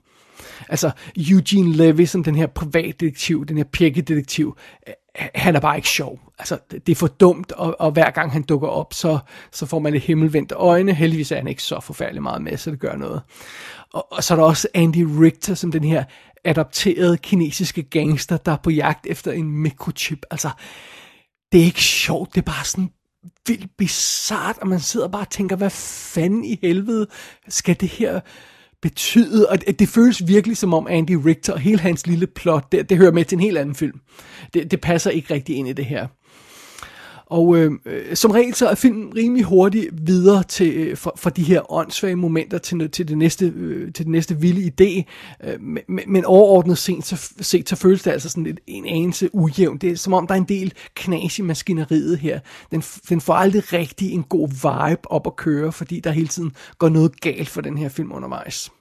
Altså, 0.70 0.92
Eugene 1.18 1.74
Levy 1.74 2.06
som 2.06 2.24
den 2.24 2.36
her 2.36 2.48
privatdetektiv, 2.48 3.46
den 3.46 3.58
her 3.58 3.64
pjekkedetektiv, 3.64 4.58
øh, 4.88 4.94
han 5.36 5.56
er 5.56 5.60
bare 5.60 5.76
ikke 5.76 5.88
sjov. 5.88 6.20
Altså, 6.40 6.58
det 6.72 6.90
er 6.90 6.96
for 6.96 7.08
dumt, 7.08 7.52
og, 7.52 7.76
og 7.80 7.92
hver 7.92 8.12
gang 8.12 8.32
han 8.32 8.42
dukker 8.42 8.68
op, 8.68 8.94
så, 8.94 9.20
så 9.52 9.66
får 9.66 9.80
man 9.80 9.94
et 9.94 10.02
himmelvendte 10.02 10.56
øjne. 10.56 10.94
Heldigvis 10.94 11.32
er 11.32 11.36
han 11.36 11.48
ikke 11.48 11.64
så 11.64 11.80
forfærdelig 11.80 12.24
meget 12.24 12.42
med, 12.42 12.58
så 12.58 12.72
det 12.72 12.80
gør 12.80 12.96
noget. 12.96 13.22
Og, 13.94 14.12
og 14.12 14.24
så 14.24 14.34
er 14.34 14.36
der 14.36 14.46
også 14.46 14.68
Andy 14.74 15.06
Richter 15.22 15.54
som 15.54 15.72
den 15.72 15.84
her 15.84 16.04
adopterede 16.44 17.18
kinesiske 17.18 17.84
gangster, 17.84 18.38
der 18.38 18.52
er 18.52 18.58
på 18.64 18.70
jagt 18.70 19.08
efter 19.08 19.32
en 19.32 19.50
mikrochip. 19.50 20.26
Altså, 20.32 20.50
det 21.52 21.62
er 21.62 21.66
ikke 21.66 21.84
sjovt, 21.84 22.36
det 22.36 22.42
er 22.42 22.46
bare 22.52 22.66
sådan 22.66 22.90
vildt 23.48 23.78
bizart, 23.78 24.58
og 24.58 24.68
man 24.68 24.80
sidder 24.80 25.08
bare 25.08 25.22
og 25.22 25.30
tænker, 25.30 25.56
hvad 25.56 25.70
fanden 25.70 26.46
i 26.46 26.60
helvede 26.62 27.08
skal 27.48 27.76
det 27.80 27.90
her 27.90 28.20
betyde? 28.82 29.50
Og 29.50 29.62
det, 29.62 29.80
det 29.80 29.90
føles 29.90 30.28
virkelig 30.28 30.58
som 30.58 30.74
om 30.74 30.88
Andy 30.90 31.12
Richter 31.26 31.54
og 31.54 31.60
hele 31.60 31.80
hans 31.80 32.08
lille 32.08 32.28
plot, 32.28 32.72
det, 32.72 32.90
det 32.90 32.98
hører 32.98 33.12
med 33.12 33.26
til 33.26 33.36
en 33.36 33.42
helt 33.42 33.58
anden 33.58 33.76
film. 33.76 34.00
Det, 34.54 34.72
det 34.72 34.82
passer 34.82 35.12
ikke 35.12 35.34
rigtig 35.34 35.56
ind 35.56 35.68
i 35.68 35.74
det 35.74 35.86
her. 35.86 36.08
Og 37.30 37.58
øh, 37.58 37.72
som 38.14 38.32
regel 38.32 38.54
så 38.54 38.68
er 38.68 38.76
filmen 38.76 39.16
rimelig 39.16 39.46
hurtigt 39.46 40.08
videre 40.08 40.44
til 40.44 40.74
øh, 40.78 40.98
fra, 40.98 41.12
fra 41.18 41.30
de 41.30 41.44
her 41.44 41.72
åndssvage 41.72 42.16
momenter 42.16 42.58
til, 42.58 42.92
til, 42.92 43.08
det 43.08 43.18
næste, 43.18 43.54
øh, 43.56 43.94
til 43.94 44.06
det 44.06 44.12
næste 44.12 44.38
vilde 44.38 44.72
idé. 44.72 45.04
Øh, 45.50 45.62
men, 45.62 46.00
men 46.08 46.26
overordnet 46.26 46.78
set 46.78 47.06
så, 47.06 47.32
set, 47.42 47.70
så 47.70 47.76
føles 47.76 48.04
det 48.04 48.12
altså 48.12 48.30
sådan 48.30 48.44
lidt 48.44 48.60
en 48.68 48.86
anelse 48.86 49.30
ujævn. 49.36 49.78
Det 49.78 49.92
er 49.92 49.96
som 49.96 50.14
om, 50.14 50.28
der 50.28 50.34
er 50.34 50.40
en 50.40 50.44
del 50.44 50.74
knas 50.94 51.40
i 51.40 51.42
maskineriet 51.42 52.18
her. 52.18 52.40
Den, 52.72 52.82
den 53.10 53.22
får 53.22 53.34
aldrig 53.34 53.74
rigtig 53.74 54.12
en 54.12 54.24
god 54.24 54.48
vibe 54.50 55.12
op 55.12 55.28
at 55.28 55.36
køre, 55.36 55.72
fordi 55.72 56.00
der 56.00 56.12
hele 56.12 56.28
tiden 56.28 56.52
går 56.78 56.90
noget 56.90 57.22
galt 57.22 57.50
for 57.50 57.62
den 57.62 57.78
her 57.78 57.90
film 57.90 58.12
undervejs. 58.12 58.72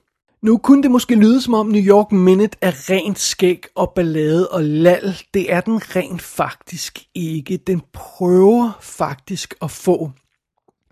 Nu 0.47 0.57
kunne 0.57 0.83
det 0.83 0.91
måske 0.91 1.15
lyde 1.15 1.41
som 1.41 1.53
om 1.53 1.67
New 1.67 1.81
York 1.81 2.11
Minute 2.11 2.57
er 2.61 2.89
rent 2.89 3.19
skæg 3.19 3.63
og 3.75 3.93
ballade 3.95 4.47
og 4.47 4.63
lal. 4.63 5.17
Det 5.33 5.53
er 5.53 5.61
den 5.61 5.95
rent 5.95 6.21
faktisk 6.21 6.99
ikke. 7.15 7.57
Den 7.57 7.81
prøver 7.93 8.71
faktisk 8.81 9.53
at 9.61 9.71
få 9.71 10.11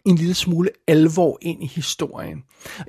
en 0.05 0.15
lille 0.15 0.33
smule 0.33 0.69
alvor 0.87 1.37
ind 1.41 1.63
i 1.63 1.67
historien. 1.67 2.43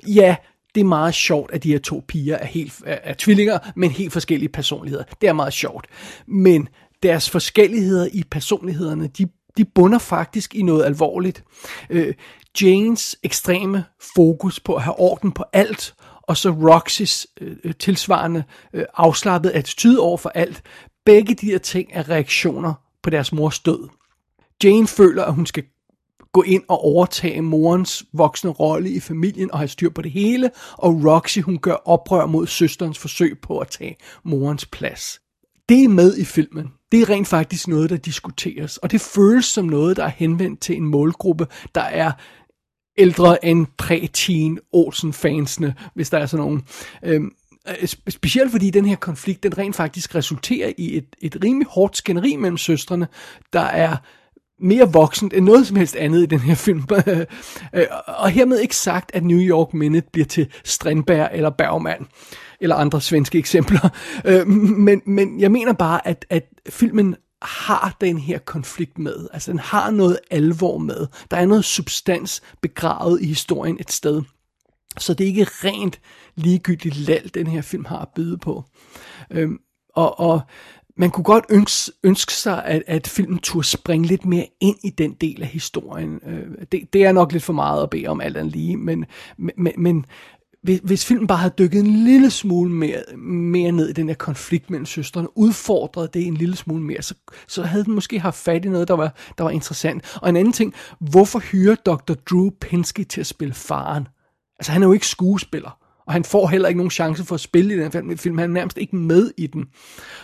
Ja, 0.07 0.35
det 0.75 0.81
er 0.81 0.85
meget 0.85 1.13
sjovt, 1.13 1.51
at 1.51 1.63
de 1.63 1.71
her 1.71 1.79
to 1.79 2.03
piger 2.07 2.35
er, 2.35 2.45
helt, 2.45 2.73
er, 2.85 2.97
er 3.03 3.13
tvillinger, 3.17 3.59
men 3.75 3.91
helt 3.91 4.13
forskellige 4.13 4.49
personligheder. 4.49 5.03
Det 5.21 5.29
er 5.29 5.33
meget 5.33 5.53
sjovt. 5.53 5.87
Men 6.27 6.67
deres 7.03 7.29
forskelligheder 7.29 8.07
i 8.13 8.23
personlighederne, 8.31 9.07
de, 9.07 9.27
de 9.57 9.65
bunder 9.65 9.99
faktisk 9.99 10.55
i 10.55 10.61
noget 10.61 10.85
alvorligt. 10.85 11.43
Øh, 11.89 12.13
Janes 12.61 13.15
ekstreme 13.23 13.83
fokus 14.15 14.59
på 14.59 14.75
at 14.75 14.81
have 14.81 14.99
orden 14.99 15.31
på 15.31 15.43
alt, 15.53 15.93
og 16.27 16.37
så 16.37 16.49
Roxys 16.49 17.27
øh, 17.41 17.73
tilsvarende 17.79 18.43
øh, 18.73 18.85
afslappet 18.93 19.49
attitude 19.49 19.99
over 19.99 20.17
for 20.17 20.29
alt. 20.29 20.61
Begge 21.05 21.35
de 21.35 21.45
her 21.45 21.57
ting 21.57 21.89
er 21.93 22.09
reaktioner 22.09 22.73
på 23.03 23.09
deres 23.09 23.33
mors 23.33 23.59
død. 23.59 23.89
Jane 24.63 24.87
føler, 24.87 25.23
at 25.23 25.33
hun 25.33 25.45
skal 25.45 25.63
gå 26.33 26.41
ind 26.41 26.63
og 26.67 26.83
overtage 26.83 27.41
morens 27.41 28.05
voksne 28.13 28.51
rolle 28.51 28.89
i 28.89 28.99
familien 28.99 29.51
og 29.51 29.59
have 29.59 29.67
styr 29.67 29.89
på 29.89 30.01
det 30.01 30.11
hele, 30.11 30.49
og 30.73 31.05
Roxy 31.05 31.39
hun 31.39 31.57
gør 31.57 31.73
oprør 31.73 32.25
mod 32.25 32.47
søsterens 32.47 32.99
forsøg 32.99 33.39
på 33.41 33.59
at 33.59 33.67
tage 33.67 33.95
morens 34.23 34.65
plads. 34.65 35.21
Det 35.69 35.83
er 35.83 35.87
med 35.87 36.17
i 36.17 36.25
filmen. 36.25 36.67
Det 36.91 37.01
er 37.01 37.09
rent 37.09 37.27
faktisk 37.27 37.67
noget, 37.67 37.89
der 37.89 37.97
diskuteres, 37.97 38.77
og 38.77 38.91
det 38.91 39.01
føles 39.01 39.45
som 39.45 39.65
noget, 39.65 39.97
der 39.97 40.03
er 40.03 40.11
henvendt 40.17 40.59
til 40.59 40.77
en 40.77 40.85
målgruppe, 40.85 41.47
der 41.75 41.81
er 41.81 42.11
ældre 42.97 43.45
end 43.45 43.67
præ-teen 43.77 44.59
Olsen-fansene, 44.71 45.75
hvis 45.93 46.09
der 46.09 46.17
er 46.17 46.25
sådan 46.25 46.45
nogen. 46.45 46.63
Øhm, 47.03 47.31
øh, 47.67 47.87
specielt 48.09 48.51
fordi 48.51 48.69
den 48.69 48.85
her 48.85 48.95
konflikt, 48.95 49.43
den 49.43 49.57
rent 49.57 49.75
faktisk 49.75 50.15
resulterer 50.15 50.71
i 50.77 50.97
et, 50.97 51.05
et 51.21 51.37
rimelig 51.43 51.67
hårdt 51.71 51.97
skænderi 51.97 52.35
mellem 52.35 52.57
søstrene, 52.57 53.07
der 53.53 53.61
er 53.61 53.97
mere 54.59 54.91
voksent 54.93 55.33
end 55.33 55.45
noget 55.45 55.67
som 55.67 55.77
helst 55.77 55.95
andet 55.95 56.23
i 56.23 56.25
den 56.25 56.39
her 56.39 56.55
film. 56.55 56.83
Øh, 57.73 57.85
og 58.07 58.29
hermed 58.29 58.59
ikke 58.59 58.75
sagt, 58.75 59.11
at 59.13 59.23
New 59.23 59.39
York 59.39 59.73
Minute 59.73 60.07
bliver 60.13 60.25
til 60.25 60.47
Strindberg 60.63 61.29
eller 61.33 61.49
Bergman, 61.49 62.07
eller 62.61 62.75
andre 62.75 63.01
svenske 63.01 63.37
eksempler. 63.37 63.89
Øh, 64.25 64.47
men, 64.47 65.01
men 65.05 65.39
jeg 65.39 65.51
mener 65.51 65.73
bare, 65.73 66.07
at, 66.07 66.25
at 66.29 66.49
filmen 66.69 67.15
har 67.41 67.97
den 68.01 68.17
her 68.17 68.39
konflikt 68.39 68.97
med. 68.97 69.27
Altså 69.33 69.51
den 69.51 69.59
har 69.59 69.91
noget 69.91 70.19
alvor 70.31 70.77
med. 70.77 71.07
Der 71.31 71.37
er 71.37 71.45
noget 71.45 71.65
substans 71.65 72.41
begravet 72.61 73.21
i 73.21 73.25
historien 73.25 73.77
et 73.79 73.91
sted. 73.91 74.21
Så 74.97 75.13
det 75.13 75.23
er 75.23 75.27
ikke 75.27 75.47
rent 75.49 75.99
ligegyldigt 76.35 76.97
lal, 76.97 77.31
den 77.33 77.47
her 77.47 77.61
film 77.61 77.85
har 77.85 77.99
at 77.99 78.09
byde 78.15 78.37
på. 78.37 78.63
Øhm, 79.31 79.59
og, 79.95 80.19
og 80.19 80.41
man 80.97 81.11
kunne 81.11 81.23
godt 81.23 81.45
ønske, 81.49 81.91
ønske 82.03 82.33
sig, 82.33 82.65
at, 82.65 82.83
at 82.87 83.07
filmen 83.07 83.39
turde 83.39 83.67
springe 83.67 84.07
lidt 84.07 84.25
mere 84.25 84.47
ind 84.61 84.77
i 84.83 84.89
den 84.89 85.13
del 85.13 85.41
af 85.41 85.47
historien. 85.47 86.19
Øh, 86.25 86.65
det, 86.71 86.93
det 86.93 87.05
er 87.05 87.11
nok 87.11 87.31
lidt 87.31 87.43
for 87.43 87.53
meget 87.53 87.83
at 87.83 87.89
bede 87.89 88.07
om 88.07 88.21
alt 88.21 88.37
andet 88.37 88.53
lige, 88.53 88.77
men, 88.77 89.05
men, 89.37 89.73
men 89.77 90.05
hvis, 90.67 90.79
hvis 90.83 91.05
filmen 91.05 91.27
bare 91.27 91.37
havde 91.37 91.53
dykket 91.57 91.79
en 91.79 92.03
lille 92.03 92.31
smule 92.31 92.71
mere, 92.71 93.03
mere 93.17 93.71
ned 93.71 93.89
i 93.89 93.93
den 93.93 94.07
her 94.07 94.15
konflikt 94.15 94.69
mellem 94.69 94.85
søstrene, 94.85 95.37
udfordret 95.37 96.13
det 96.13 96.27
en 96.27 96.37
lille 96.37 96.55
smule 96.55 96.83
mere, 96.83 97.01
så, 97.01 97.13
så 97.47 97.63
havde 97.63 97.83
den 97.83 97.93
måske 97.93 98.19
haft 98.19 98.37
fat 98.37 98.65
i 98.65 98.69
noget, 98.69 98.87
der 98.87 98.93
var, 98.93 99.15
der 99.37 99.43
var 99.43 99.51
interessant. 99.51 100.17
Og 100.21 100.29
en 100.29 100.35
anden 100.35 100.53
ting, 100.53 100.73
hvorfor 100.99 101.39
hyrer 101.39 101.75
Dr. 101.75 102.13
Drew 102.13 102.49
Pinsky 102.49 103.03
til 103.03 103.21
at 103.21 103.27
spille 103.27 103.53
faren? 103.53 104.07
Altså, 104.59 104.71
han 104.71 104.83
er 104.83 104.87
jo 104.87 104.93
ikke 104.93 105.07
skuespiller. 105.07 105.86
Og 106.07 106.13
han 106.13 106.23
får 106.23 106.47
heller 106.47 106.67
ikke 106.67 106.77
nogen 106.77 106.91
chance 106.91 107.25
for 107.25 107.35
at 107.35 107.41
spille 107.41 107.73
i 107.73 107.89
den 107.89 108.17
film. 108.17 108.37
Han 108.37 108.49
er 108.49 108.53
nærmest 108.53 108.77
ikke 108.77 108.95
med 108.95 109.31
i 109.37 109.47
den. 109.47 109.65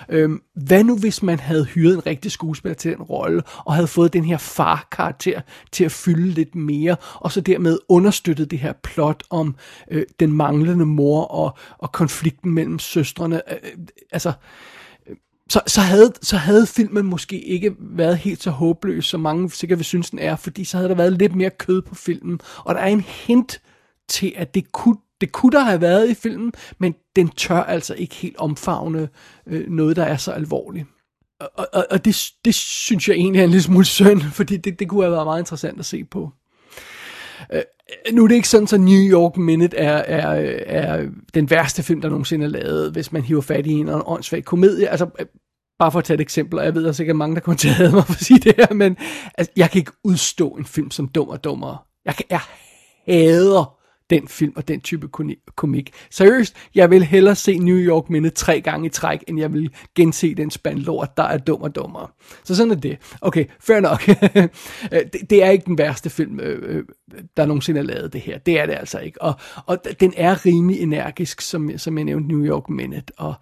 Øhm, 0.10 0.41
hvad 0.56 0.84
nu 0.84 0.98
hvis 0.98 1.24
man 1.24 1.39
havde 1.39 1.65
hyret 1.65 1.93
en 1.93 2.06
rigtig 2.06 2.32
skuespiller 2.32 2.76
til 2.76 2.91
den 2.91 3.02
rolle, 3.02 3.41
og 3.65 3.74
havde 3.74 3.88
fået 3.88 4.13
den 4.13 4.24
her 4.24 4.38
far-karakter 4.38 5.41
til 5.72 5.84
at 5.84 5.91
fylde 5.91 6.30
lidt 6.30 6.56
mere, 6.56 6.96
og 7.15 7.32
så 7.32 7.41
dermed 7.41 7.80
understøttet 7.89 8.52
det 8.52 8.60
her 8.60 8.74
plot 8.84 9.24
om 9.30 9.56
øh, 9.91 10.04
den 10.19 10.32
manglende 10.32 10.86
mor 10.86 11.24
og, 11.24 11.58
og 11.78 11.91
konflikten 11.91 12.52
mellem 12.52 12.80
søstrene. 12.80 13.41
Øh, 13.52 13.58
øh 13.63 13.88
altså, 14.12 14.34
øh, 15.10 15.15
så, 15.50 15.62
så, 15.67 15.82
havde, 15.82 16.13
så 16.22 16.38
havde 16.38 16.67
filmen 16.67 17.06
måske 17.06 17.41
ikke 17.41 17.76
været 17.80 18.17
helt 18.17 18.43
så 18.43 18.52
håbløs, 18.52 19.06
som 19.06 19.19
mange 19.19 19.52
sikkert 19.52 19.80
vil 19.80 19.86
synes, 19.86 20.10
den 20.10 20.19
er, 20.19 20.36
fordi 20.36 20.63
så 20.63 20.78
havde 20.78 20.89
der 20.89 20.96
været 20.96 21.13
lidt 21.13 21.36
mere 21.36 21.50
kød 21.50 21.82
på 21.82 21.96
filmen. 21.96 22.39
Og 22.58 22.76
der 22.76 22.82
er 22.82 22.88
en 22.88 23.02
hint 23.02 23.62
til, 24.10 24.34
at 24.36 24.56
det 24.56 24.72
kunne 24.72 24.98
det 25.21 25.32
kunne 25.32 25.52
der 25.52 25.63
have 25.63 25.82
været 25.82 26.10
i 26.10 26.13
filmen, 26.13 26.54
men 26.80 26.95
den 27.15 27.30
tør 27.30 27.63
altså 27.63 27.93
ikke 27.93 28.15
helt 28.15 28.38
omfavne 28.38 29.10
øh, 29.47 29.69
noget, 29.69 29.95
der 29.95 30.04
er 30.04 30.17
så 30.17 30.32
alvorligt. 30.32 30.88
Og, 31.39 31.67
og, 31.73 31.86
og 31.91 32.06
det, 32.06 32.32
det 32.45 32.56
synes 32.56 33.08
jeg 33.08 33.15
egentlig 33.15 33.39
er 33.39 33.43
en 33.43 33.49
lille 33.49 33.63
smule 33.63 33.86
synd, 33.86 34.21
fordi 34.21 34.58
det, 34.58 34.80
det 34.80 34.89
kunne 34.89 35.04
have 35.04 35.12
været 35.12 35.28
meget 35.28 35.41
interessant 35.41 35.80
at 35.80 35.86
se 35.86 36.04
på. 36.04 36.32
Øh, 37.54 37.62
nu 38.12 38.23
er 38.23 38.28
det 38.28 38.36
ikke 38.36 38.49
sådan, 38.49 38.67
at 38.73 38.82
New 38.82 39.12
York 39.12 39.38
Minute 39.38 39.78
er, 39.78 39.97
er, 39.97 40.30
er 40.65 41.10
den 41.34 41.49
værste 41.49 41.84
film, 41.84 42.02
der 42.02 42.10
nogensinde 42.10 42.45
er 42.45 42.49
lavet, 42.49 42.91
hvis 42.91 43.12
man 43.12 43.21
hiver 43.21 43.41
fat 43.41 43.65
i 43.65 43.71
en 43.71 43.88
eller 43.88 44.10
åndssvag 44.10 44.45
komedie. 44.45 44.89
Altså, 44.89 45.10
øh, 45.19 45.26
bare 45.80 45.91
for 45.91 45.99
at 45.99 46.06
tage 46.06 46.15
et 46.15 46.21
eksempel, 46.21 46.60
og 46.60 46.65
jeg 46.65 46.76
ved, 46.76 46.82
at 46.82 46.84
der 46.84 46.89
er 46.89 46.93
sikkert 46.93 47.15
mange, 47.15 47.36
der 47.36 47.41
kommer 47.41 47.58
til 47.58 47.69
at 47.69 47.76
have 47.76 47.91
mig 47.91 48.06
for 48.06 48.13
at 48.13 48.19
sige 48.19 48.39
det 48.39 48.54
her, 48.58 48.73
men 48.73 48.97
altså, 49.38 49.52
jeg 49.56 49.71
kan 49.71 49.80
ikke 49.80 49.91
udstå 50.04 50.49
en 50.49 50.65
film 50.65 50.91
som 50.91 51.08
Dum 51.08 51.28
og 51.28 51.43
Dummere. 51.43 51.78
Jeg, 52.06 52.15
kan, 52.15 52.26
jeg 52.30 52.39
hader 53.08 53.83
den 54.09 54.27
film 54.27 54.53
og 54.55 54.67
den 54.67 54.81
type 54.81 55.07
komik. 55.55 55.93
Seriøst, 56.09 56.55
jeg 56.75 56.89
vil 56.89 57.03
hellere 57.03 57.35
se 57.35 57.57
New 57.57 57.77
York 57.77 58.09
Minde 58.09 58.29
tre 58.29 58.61
gange 58.61 58.85
i 58.85 58.89
træk, 58.89 59.23
end 59.27 59.39
jeg 59.39 59.53
vil 59.53 59.69
gense 59.95 60.33
den 60.33 60.51
spand 60.51 60.79
lort, 60.79 61.17
der 61.17 61.23
er 61.23 61.37
dum 61.37 61.61
og 61.61 61.75
dummere. 61.75 62.07
Så 62.43 62.55
sådan 62.55 62.71
er 62.71 62.75
det. 62.75 62.97
Okay, 63.21 63.45
fair 63.59 63.79
nok. 63.79 64.03
Øh, 64.91 64.99
det, 65.13 65.29
det 65.29 65.43
er 65.43 65.49
ikke 65.49 65.65
den 65.65 65.77
værste 65.77 66.09
film, 66.09 66.39
øh, 66.39 66.77
øh, 66.77 66.83
der 67.37 67.45
nogensinde 67.45 67.79
er 67.79 67.83
lavet 67.83 68.13
det 68.13 68.21
her. 68.21 68.37
Det 68.37 68.59
er 68.59 68.65
det 68.65 68.73
altså 68.73 68.99
ikke. 68.99 69.21
Og, 69.21 69.33
og 69.65 69.77
den 69.99 70.13
er 70.17 70.45
rimelig 70.45 70.81
energisk, 70.81 71.41
som, 71.41 71.77
som 71.77 71.97
jeg 71.97 72.05
nævnte, 72.05 72.27
New 72.27 72.45
York 72.45 72.69
Minute. 72.69 73.13
Og, 73.17 73.33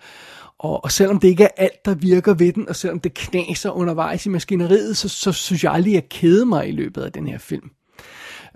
og, 0.59 0.83
og 0.83 0.91
selvom 0.91 1.19
det 1.19 1.27
ikke 1.27 1.43
er 1.43 1.49
alt, 1.57 1.85
der 1.85 1.95
virker 1.95 2.33
ved 2.33 2.53
den, 2.53 2.69
og 2.69 2.75
selvom 2.75 2.99
det 2.99 3.13
knaser 3.13 3.71
undervejs 3.71 4.25
i 4.25 4.29
maskineriet, 4.29 4.97
så, 4.97 5.09
så 5.09 5.31
synes 5.31 5.63
jeg 5.63 5.71
aldrig, 5.71 5.91
at 5.91 5.95
jeg 5.95 6.09
keder 6.09 6.45
mig 6.45 6.69
i 6.69 6.71
løbet 6.71 7.01
af 7.01 7.11
den 7.11 7.27
her 7.27 7.37
film. 7.37 7.71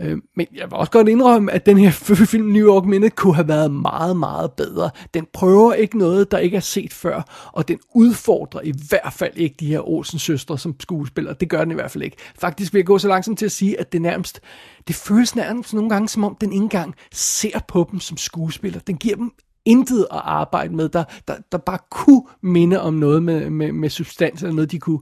Øh, 0.01 0.17
men 0.35 0.47
jeg 0.55 0.63
vil 0.65 0.73
også 0.73 0.91
godt 0.91 1.09
indrømme, 1.09 1.51
at 1.51 1.65
den 1.65 1.77
her 1.77 1.91
film 2.31 2.47
New 2.47 2.67
York 2.67 2.85
Minute 2.85 3.15
kunne 3.15 3.35
have 3.35 3.47
været 3.47 3.71
meget, 3.71 4.17
meget 4.17 4.51
bedre. 4.51 4.89
Den 5.13 5.27
prøver 5.33 5.73
ikke 5.73 5.97
noget, 5.97 6.31
der 6.31 6.37
ikke 6.37 6.57
er 6.57 6.61
set 6.61 6.93
før, 6.93 7.49
og 7.53 7.67
den 7.67 7.79
udfordrer 7.93 8.61
i 8.61 8.73
hvert 8.89 9.13
fald 9.13 9.33
ikke 9.35 9.55
de 9.59 9.67
her 9.67 9.89
Olsen 9.89 10.19
søstre 10.19 10.57
som 10.57 10.75
skuespillere. 10.79 11.35
Det 11.39 11.49
gør 11.49 11.63
den 11.63 11.71
i 11.71 11.75
hvert 11.75 11.91
fald 11.91 12.03
ikke. 12.03 12.17
Faktisk 12.39 12.73
vil 12.73 12.79
jeg 12.79 12.85
gå 12.85 12.97
så 12.97 13.07
langsomt 13.07 13.39
til 13.39 13.45
at 13.45 13.51
sige, 13.51 13.79
at 13.79 13.91
det 13.91 14.01
nærmest, 14.01 14.41
det 14.87 14.95
føles 14.95 15.35
nærmest 15.35 15.73
nogle 15.73 15.89
gange, 15.89 16.09
som 16.09 16.23
om 16.23 16.37
den 16.41 16.53
ikke 16.53 16.63
engang 16.63 16.95
ser 17.11 17.59
på 17.67 17.87
dem 17.91 17.99
som 17.99 18.17
skuespillere. 18.17 18.81
Den 18.87 18.97
giver 18.97 19.15
dem 19.15 19.31
intet 19.65 20.07
at 20.11 20.21
arbejde 20.23 20.75
med, 20.75 20.89
der, 20.89 21.03
der, 21.27 21.35
der 21.51 21.57
bare 21.57 21.79
kunne 21.91 22.23
minde 22.41 22.81
om 22.81 22.93
noget 22.93 23.23
med, 23.23 23.49
med, 23.49 23.71
med 23.71 23.89
substans, 23.89 24.43
eller 24.43 24.55
noget, 24.55 24.71
de 24.71 24.79
kunne, 24.79 24.99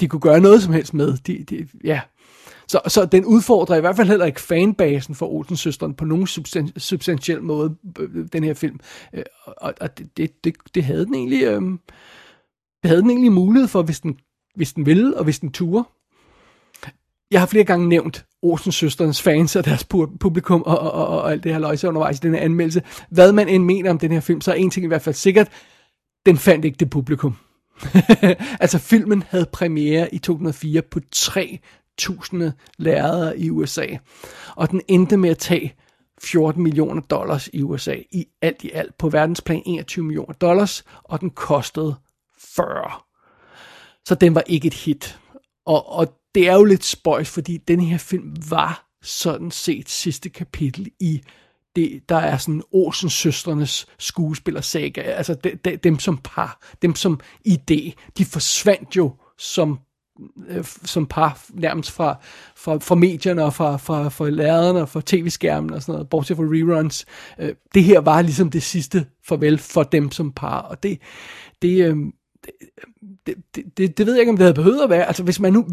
de 0.00 0.08
kunne 0.08 0.20
gøre 0.20 0.40
noget 0.40 0.62
som 0.62 0.72
helst 0.72 0.94
med. 0.94 1.16
De, 1.16 1.44
de, 1.50 1.68
ja, 1.84 2.00
så, 2.68 2.80
så 2.86 3.04
den 3.04 3.24
udfordrer 3.24 3.76
i 3.76 3.80
hvert 3.80 3.96
fald 3.96 4.08
heller 4.08 4.26
ikke 4.26 4.40
fanbasen 4.40 5.14
for 5.14 5.26
Olsens 5.26 5.60
søsteren 5.60 5.94
på 5.94 6.04
nogen 6.04 6.26
substan- 6.26 6.78
substantiel 6.78 7.42
måde, 7.42 7.76
øh, 7.98 8.08
øh, 8.14 8.26
den 8.32 8.44
her 8.44 8.54
film. 8.54 8.80
Øh, 9.12 9.22
og, 9.46 9.74
og 9.80 9.98
det, 9.98 10.16
det, 10.16 10.44
det, 10.44 10.54
det 10.74 10.84
havde 10.84 11.06
den 11.06 11.14
egentlig... 11.14 11.42
Øh, 11.42 11.62
det 12.82 12.88
havde 12.88 13.02
den 13.02 13.10
egentlig 13.10 13.32
mulighed 13.32 13.68
for, 13.68 13.82
hvis 13.82 14.00
den, 14.00 14.18
hvis 14.54 14.72
den 14.72 14.86
ville, 14.86 15.16
og 15.16 15.24
hvis 15.24 15.38
den 15.38 15.52
turde. 15.52 15.88
Jeg 17.30 17.40
har 17.40 17.46
flere 17.46 17.64
gange 17.64 17.88
nævnt 17.88 18.26
Olsens 18.42 18.74
søsterens 18.74 19.22
fans 19.22 19.56
og 19.56 19.64
deres 19.64 19.84
publikum 20.20 20.62
og, 20.62 20.78
og, 20.78 20.92
og, 20.92 21.06
og 21.06 21.32
alt 21.32 21.44
det 21.44 21.52
her 21.52 21.58
løjse 21.58 21.88
undervejs 21.88 22.16
i 22.16 22.20
den 22.20 22.34
her 22.34 22.40
anmeldelse. 22.40 22.82
Hvad 23.10 23.32
man 23.32 23.48
end 23.48 23.64
mener 23.64 23.90
om 23.90 23.98
den 23.98 24.12
her 24.12 24.20
film, 24.20 24.40
så 24.40 24.50
er 24.50 24.54
en 24.54 24.70
ting 24.70 24.84
i 24.84 24.88
hvert 24.88 25.02
fald 25.02 25.14
sikkert, 25.14 25.48
den 26.26 26.36
fandt 26.36 26.64
ikke 26.64 26.76
det 26.76 26.90
publikum. 26.90 27.36
altså 28.60 28.78
filmen 28.78 29.24
havde 29.28 29.46
premiere 29.52 30.14
i 30.14 30.18
2004 30.18 30.82
på 30.82 31.00
tre 31.12 31.58
tusinde 31.98 32.52
lærere 32.78 33.38
i 33.38 33.50
USA. 33.50 33.86
Og 34.56 34.70
den 34.70 34.82
endte 34.88 35.16
med 35.16 35.30
at 35.30 35.38
tage 35.38 35.74
14 36.22 36.62
millioner 36.62 37.02
dollars 37.02 37.48
i 37.52 37.62
USA 37.62 37.96
i 38.10 38.26
alt 38.42 38.64
i 38.64 38.70
alt. 38.70 38.98
På 38.98 39.08
verdensplan 39.08 39.62
21 39.66 40.04
millioner 40.04 40.34
dollars, 40.34 40.84
og 41.04 41.20
den 41.20 41.30
kostede 41.30 41.94
40. 42.38 42.90
Så 44.04 44.14
den 44.14 44.34
var 44.34 44.42
ikke 44.46 44.66
et 44.66 44.74
hit. 44.74 45.18
Og, 45.66 45.92
og 45.92 46.14
det 46.34 46.48
er 46.48 46.54
jo 46.54 46.64
lidt 46.64 46.84
spøjs, 46.84 47.28
fordi 47.28 47.56
den 47.56 47.80
her 47.80 47.98
film 47.98 48.36
var 48.50 48.88
sådan 49.02 49.50
set 49.50 49.88
sidste 49.88 50.28
kapitel 50.28 50.90
i 51.00 51.20
det, 51.76 52.08
der 52.08 52.16
er 52.16 52.36
sådan 52.36 52.62
Olsen 52.72 53.10
søstrenes 53.10 53.86
skuespillersaga, 53.98 55.00
altså 55.00 55.34
de, 55.34 55.58
de, 55.64 55.76
dem 55.76 55.98
som 55.98 56.18
par, 56.24 56.66
dem 56.82 56.94
som 56.94 57.20
idé, 57.48 57.92
de 58.18 58.24
forsvandt 58.24 58.96
jo 58.96 59.14
som 59.38 59.78
øh, 60.48 60.64
som 60.64 61.06
par 61.06 61.44
nærmest 61.50 61.90
fra, 61.90 62.16
fra, 62.56 62.76
fra 62.76 62.94
medierne 62.94 63.44
og 63.44 63.54
fra, 63.54 63.76
fra, 63.76 64.08
fra 64.08 64.30
lærerne 64.30 64.80
og 64.80 64.88
fra 64.88 65.02
tv-skærmen 65.06 65.72
og 65.72 65.82
sådan 65.82 65.92
noget, 65.92 66.08
bortset 66.08 66.36
fra 66.36 66.44
reruns. 66.44 67.06
Øh, 67.38 67.54
det 67.74 67.84
her 67.84 68.00
var 68.00 68.22
ligesom 68.22 68.50
det 68.50 68.62
sidste 68.62 69.06
farvel 69.24 69.58
for 69.58 69.82
dem 69.82 70.10
som 70.10 70.32
par, 70.32 70.58
og 70.58 70.82
det, 70.82 70.98
det, 71.62 71.86
øh, 71.86 71.96
det, 73.26 73.34
det, 73.54 73.64
det, 73.76 73.98
det 73.98 74.06
ved 74.06 74.14
jeg 74.14 74.20
ikke, 74.20 74.30
om 74.30 74.36
det 74.36 74.44
havde 74.44 74.54
behøvet 74.54 74.82
at 74.82 74.90
være. 74.90 75.06
Altså, 75.06 75.22
hvis 75.22 75.40
man 75.40 75.52
nu, 75.52 75.66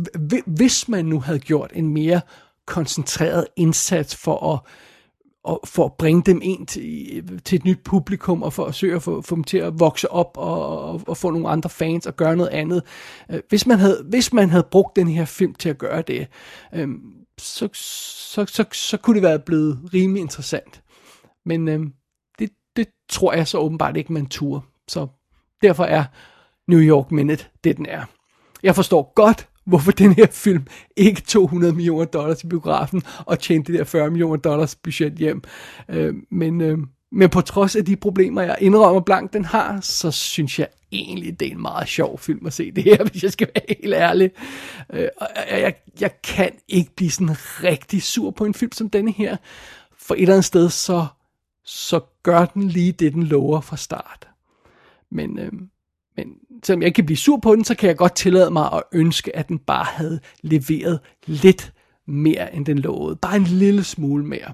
hvis 0.45 0.87
man 0.87 1.05
nu 1.05 1.19
havde 1.19 1.39
gjort 1.39 1.71
en 1.73 1.93
mere 1.93 2.21
koncentreret 2.65 3.47
indsats 3.55 4.15
for 4.15 4.53
at 4.53 4.59
og 5.45 5.61
for 5.65 5.85
at 5.85 5.93
bringe 5.93 6.21
dem 6.25 6.39
ind 6.43 6.67
til, 6.67 7.41
til 7.45 7.55
et 7.55 7.65
nyt 7.65 7.83
publikum, 7.83 8.43
og 8.43 8.53
for 8.53 8.65
at 8.65 8.75
søge 8.75 8.95
at 8.95 9.03
få, 9.03 9.21
få 9.21 9.35
dem 9.35 9.43
til 9.43 9.57
at 9.57 9.79
vokse 9.79 10.11
op, 10.11 10.31
og, 10.37 10.79
og, 10.79 11.01
og 11.07 11.17
få 11.17 11.31
nogle 11.31 11.49
andre 11.49 11.69
fans, 11.69 12.05
og 12.05 12.15
gøre 12.15 12.35
noget 12.35 12.49
andet. 12.49 12.83
Øh, 13.31 13.39
hvis 13.49 13.67
man 13.67 13.79
havde, 13.79 14.05
hvis 14.09 14.33
man 14.33 14.49
havde 14.49 14.67
brugt 14.71 14.95
den 14.95 15.07
her 15.07 15.25
film 15.25 15.53
til 15.53 15.69
at 15.69 15.77
gøre 15.77 16.01
det, 16.01 16.27
øh, 16.73 16.87
så, 17.37 17.69
så, 17.73 18.45
så, 18.45 18.65
så 18.71 18.97
kunne 18.97 19.15
det 19.15 19.23
være 19.23 19.39
blevet 19.39 19.79
rimelig 19.93 20.21
interessant. 20.21 20.83
Men 21.45 21.67
øh, 21.67 21.79
det, 22.39 22.49
det 22.75 22.87
tror 23.09 23.33
jeg 23.33 23.47
så 23.47 23.57
åbenbart 23.57 23.97
ikke, 23.97 24.13
man 24.13 24.25
turde. 24.25 24.61
Så 24.87 25.07
derfor 25.61 25.83
er 25.83 26.03
New 26.67 26.79
York 26.79 27.11
Minute 27.11 27.45
det, 27.63 27.77
den 27.77 27.85
er. 27.85 28.05
Jeg 28.63 28.75
forstår 28.75 29.13
godt, 29.15 29.49
hvorfor 29.65 29.91
den 29.91 30.13
her 30.13 30.27
film 30.31 30.67
ikke 30.95 31.21
200 31.21 31.73
millioner 31.73 32.05
dollars 32.05 32.43
i 32.43 32.47
biografen 32.47 33.03
og 33.25 33.39
tjente 33.39 33.71
det 33.71 33.79
der 33.79 33.85
40 33.85 34.09
millioner 34.09 34.37
dollars 34.37 34.75
budget 34.75 35.13
hjem. 35.13 35.43
Øh, 35.89 36.13
men, 36.31 36.61
øh, 36.61 36.77
men 37.11 37.29
på 37.29 37.41
trods 37.41 37.75
af 37.75 37.85
de 37.85 37.95
problemer, 37.95 38.41
jeg 38.41 38.57
indrømmer 38.59 39.01
blank, 39.01 39.33
den 39.33 39.45
har, 39.45 39.81
så 39.81 40.11
synes 40.11 40.59
jeg 40.59 40.67
egentlig, 40.91 41.39
det 41.39 41.47
er 41.47 41.51
en 41.51 41.61
meget 41.61 41.87
sjov 41.87 42.19
film 42.19 42.45
at 42.45 42.53
se 42.53 42.71
det 42.71 42.83
her, 42.83 43.03
hvis 43.11 43.23
jeg 43.23 43.31
skal 43.31 43.49
være 43.55 43.75
helt 43.81 43.93
ærlig. 43.93 44.31
Øh, 44.93 45.07
og 45.17 45.27
jeg, 45.49 45.75
jeg, 46.01 46.21
kan 46.23 46.51
ikke 46.67 46.91
blive 46.95 47.11
sådan 47.11 47.35
rigtig 47.63 48.03
sur 48.03 48.31
på 48.31 48.45
en 48.45 48.53
film 48.53 48.71
som 48.71 48.89
denne 48.89 49.11
her, 49.11 49.37
for 49.97 50.13
et 50.13 50.21
eller 50.21 50.33
andet 50.33 50.45
sted, 50.45 50.69
så, 50.69 51.05
så 51.65 51.99
gør 52.23 52.45
den 52.45 52.67
lige 52.67 52.91
det, 52.91 53.13
den 53.13 53.23
lover 53.23 53.61
fra 53.61 53.77
start. 53.77 54.27
Men, 55.11 55.39
øh, 55.39 55.51
men 56.17 56.27
selvom 56.63 56.81
jeg 56.81 56.87
ikke 56.87 56.95
kan 56.95 57.05
blive 57.05 57.17
sur 57.17 57.37
på 57.37 57.55
den, 57.55 57.63
så 57.63 57.75
kan 57.75 57.87
jeg 57.87 57.97
godt 57.97 58.15
tillade 58.15 58.51
mig 58.51 58.69
at 58.73 58.83
ønske, 58.93 59.35
at 59.35 59.47
den 59.47 59.59
bare 59.59 59.85
havde 59.85 60.19
leveret 60.41 60.99
lidt 61.25 61.73
mere, 62.07 62.55
end 62.55 62.65
den 62.65 62.79
lovede. 62.79 63.15
Bare 63.15 63.35
en 63.35 63.43
lille 63.43 63.83
smule 63.83 64.25
mere. 64.25 64.53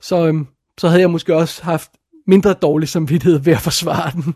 Så, 0.00 0.26
øhm, 0.26 0.46
så 0.78 0.88
havde 0.88 1.00
jeg 1.00 1.10
måske 1.10 1.36
også 1.36 1.64
haft 1.64 1.90
mindre 2.26 2.52
dårlig 2.52 2.88
samvittighed 2.88 3.38
ved 3.38 3.52
at 3.52 3.60
forsvare 3.60 4.10
den. 4.10 4.34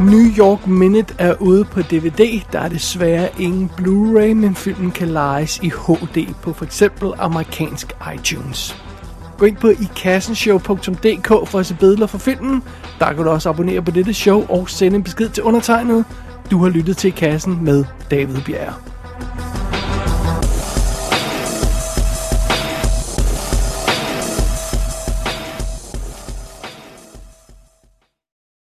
New 0.00 0.30
York 0.38 0.66
Minute 0.66 1.14
er 1.18 1.34
ude 1.40 1.64
på 1.64 1.82
DVD. 1.82 2.40
Der 2.52 2.60
er 2.60 2.68
desværre 2.68 3.28
ingen 3.40 3.70
Blu-ray, 3.78 4.34
men 4.34 4.54
filmen 4.54 4.90
kan 4.90 5.08
lejes 5.08 5.58
i 5.62 5.68
HD 5.68 6.34
på 6.42 6.52
f.eks. 6.52 6.82
amerikansk 7.18 7.92
iTunes. 8.14 8.83
Gå 9.44 9.48
ind 9.48 9.56
på 9.56 9.68
ikassenshow.dk 9.68 11.48
for 11.48 11.58
at 11.58 11.66
se 11.66 11.76
billeder 11.80 12.06
for 12.06 12.18
filmen. 12.18 12.62
Der 12.98 13.12
kan 13.12 13.24
du 13.24 13.30
også 13.30 13.48
abonnere 13.48 13.82
på 13.82 13.90
dette 13.90 14.14
show 14.14 14.46
og 14.48 14.70
sende 14.70 14.96
en 14.96 15.02
besked 15.02 15.28
til 15.28 15.42
undertegnet. 15.42 16.04
Du 16.50 16.58
har 16.62 16.68
lyttet 16.68 16.96
til 16.96 17.12
Kassen 17.12 17.64
med 17.64 17.84
David 18.10 18.40
Bjerre. 18.46 18.74